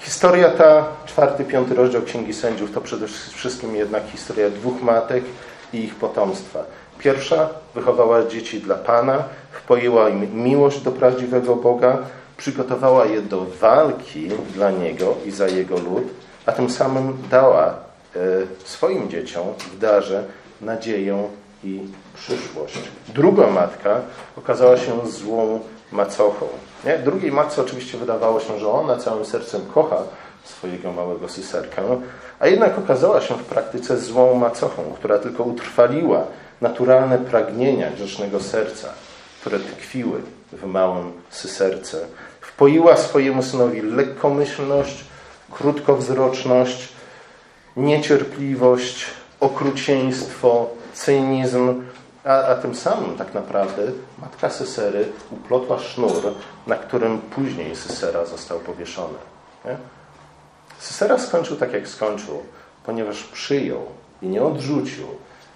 Historia 0.00 0.50
ta, 0.50 0.86
czwarty, 1.06 1.44
piąty 1.44 1.74
rozdział 1.74 2.02
Księgi 2.02 2.34
Sędziów, 2.34 2.72
to 2.72 2.80
przede 2.80 3.06
wszystkim 3.08 3.76
jednak 3.76 4.02
historia 4.06 4.50
dwóch 4.50 4.82
matek 4.82 5.24
i 5.72 5.78
ich 5.84 5.94
potomstwa. 5.94 6.64
Pierwsza 6.98 7.48
wychowała 7.74 8.26
dzieci 8.26 8.60
dla 8.60 8.74
Pana, 8.74 9.24
wpoiła 9.52 10.08
im 10.08 10.42
miłość 10.42 10.80
do 10.80 10.92
prawdziwego 10.92 11.56
Boga, 11.56 11.98
przygotowała 12.40 13.06
je 13.06 13.22
do 13.22 13.46
walki 13.60 14.28
dla 14.54 14.70
Niego 14.70 15.14
i 15.26 15.30
za 15.30 15.48
Jego 15.48 15.74
lud, 15.74 16.04
a 16.46 16.52
tym 16.52 16.70
samym 16.70 17.16
dała 17.30 17.66
e, 17.66 17.74
swoim 18.64 19.10
dzieciom 19.10 19.46
w 19.72 19.78
darze 19.78 20.24
nadzieję 20.60 21.28
i 21.64 21.80
przyszłość. 22.14 22.78
Druga 23.08 23.46
matka 23.46 24.00
okazała 24.36 24.76
się 24.76 25.08
złą 25.08 25.60
macochą. 25.92 26.48
Nie? 26.84 26.98
Drugiej 26.98 27.32
matce 27.32 27.62
oczywiście 27.62 27.98
wydawało 27.98 28.40
się, 28.40 28.58
że 28.58 28.68
ona 28.68 28.96
całym 28.96 29.24
sercem 29.24 29.60
kocha 29.74 30.02
swojego 30.44 30.92
małego 30.92 31.28
syserkę, 31.28 31.82
a 32.40 32.46
jednak 32.46 32.78
okazała 32.78 33.20
się 33.20 33.34
w 33.34 33.44
praktyce 33.44 33.98
złą 33.98 34.34
macochą, 34.34 34.82
która 34.98 35.18
tylko 35.18 35.44
utrwaliła 35.44 36.24
naturalne 36.60 37.18
pragnienia 37.18 37.90
grzesznego 37.90 38.40
serca, 38.40 38.88
które 39.40 39.58
tkwiły 39.58 40.20
w 40.52 40.64
małym 40.64 41.12
syserce 41.30 42.06
Wpoiła 42.60 42.96
swojemu 42.96 43.42
synowi 43.42 43.82
lekkomyślność, 43.82 45.04
krótkowzroczność, 45.50 46.88
niecierpliwość, 47.76 49.06
okrucieństwo, 49.40 50.68
cynizm, 50.94 51.82
a, 52.24 52.42
a 52.42 52.54
tym 52.54 52.74
samym 52.74 53.16
tak 53.16 53.34
naprawdę 53.34 53.82
matka 54.18 54.50
Sesery 54.50 55.08
uplotła 55.30 55.78
sznur, 55.78 56.34
na 56.66 56.76
którym 56.76 57.18
później 57.18 57.76
Sesera 57.76 58.24
został 58.24 58.58
powieszony. 58.58 59.18
Nie? 59.64 59.76
Skończył 61.18 61.56
tak, 61.56 61.72
jak 61.72 61.88
skończył, 61.88 62.42
ponieważ 62.86 63.22
przyjął 63.22 63.86
i 64.22 64.26
nie 64.26 64.42
odrzucił 64.42 65.06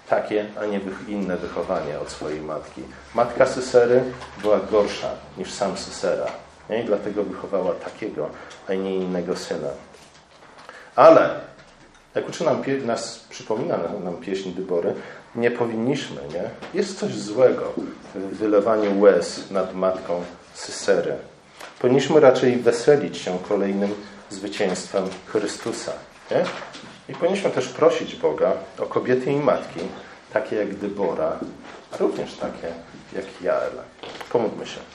takie, 0.09 0.45
a 0.61 0.65
nie 0.65 0.79
inne 1.07 1.37
wychowanie 1.37 1.99
od 1.99 2.09
swojej 2.09 2.41
matki. 2.41 2.81
Matka 3.15 3.45
Sesery 3.45 4.03
była 4.41 4.59
gorsza 4.59 5.09
niż 5.37 5.53
sam 5.53 5.77
Sesera. 5.77 6.44
Nie? 6.69 6.81
I 6.81 6.85
dlatego 6.85 7.23
wychowała 7.23 7.73
takiego, 7.73 8.29
a 8.67 8.73
nie 8.73 8.95
innego 8.95 9.35
syna. 9.35 9.69
Ale, 10.95 11.39
jak 12.15 12.29
uczy 12.29 12.43
nam, 12.43 12.61
nas, 12.85 13.25
przypomina 13.29 13.77
nam 14.03 14.17
pieśń 14.17 14.51
Dybory, 14.51 14.93
nie 15.35 15.51
powinniśmy, 15.51 16.21
nie? 16.33 16.49
Jest 16.73 16.99
coś 16.99 17.13
złego 17.13 17.73
w 18.15 18.37
wylewaniu 18.37 18.99
łez 18.99 19.51
nad 19.51 19.73
matką 19.73 20.23
Sysery. 20.53 21.15
Powinniśmy 21.79 22.19
raczej 22.19 22.57
weselić 22.57 23.17
się 23.17 23.39
kolejnym 23.49 23.93
zwycięstwem 24.29 25.03
Chrystusa. 25.25 25.91
Nie? 26.31 26.43
I 27.09 27.13
powinniśmy 27.13 27.49
też 27.49 27.67
prosić 27.67 28.15
Boga 28.15 28.53
o 28.79 28.85
kobiety 28.85 29.31
i 29.31 29.35
matki, 29.35 29.79
takie 30.33 30.55
jak 30.55 30.75
Dybora, 30.75 31.39
a 31.91 31.97
również 31.97 32.33
takie 32.33 32.67
jak 33.13 33.41
Jael. 33.41 33.71
Pomódlmy 34.31 34.65
się. 34.65 34.94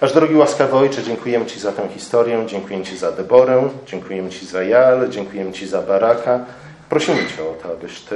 Nasz 0.00 0.12
drogi 0.12 0.34
łaskawy 0.34 0.76
Ojcze, 0.76 1.02
dziękujemy 1.02 1.46
Ci 1.46 1.60
za 1.60 1.72
tę 1.72 1.88
historię, 1.88 2.46
dziękujemy 2.46 2.84
Ci 2.84 2.96
za 2.96 3.12
Deborę, 3.12 3.68
dziękujemy 3.86 4.30
Ci 4.30 4.46
za 4.46 4.62
Jael, 4.62 5.10
dziękujemy 5.10 5.52
Ci 5.52 5.66
za 5.66 5.82
Baraka. 5.82 6.44
Prosimy 6.88 7.18
Cię 7.18 7.42
o 7.42 7.54
to, 7.62 7.72
abyś 7.72 8.00
Ty 8.00 8.14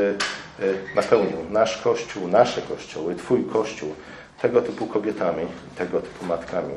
y, 0.61 0.74
napełnił 0.97 1.37
nasz 1.51 1.82
Kościół, 1.82 2.28
nasze 2.28 2.62
Kościoły, 2.62 3.14
Twój 3.14 3.45
Kościół 3.45 3.95
tego 4.43 4.62
typu 4.62 4.87
kobietami, 4.87 5.47
tego 5.78 6.01
typu 6.01 6.26
matkami, 6.26 6.74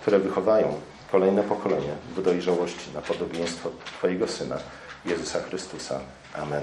które 0.00 0.18
wychowają 0.18 0.80
kolejne 1.12 1.42
pokolenie 1.42 1.92
do 2.16 2.22
dojrzałości 2.22 2.90
na 2.94 3.00
podobieństwo 3.00 3.70
Twojego 3.98 4.28
Syna, 4.28 4.56
Jezusa 5.04 5.40
Chrystusa. 5.40 6.00
Amen. 6.34 6.62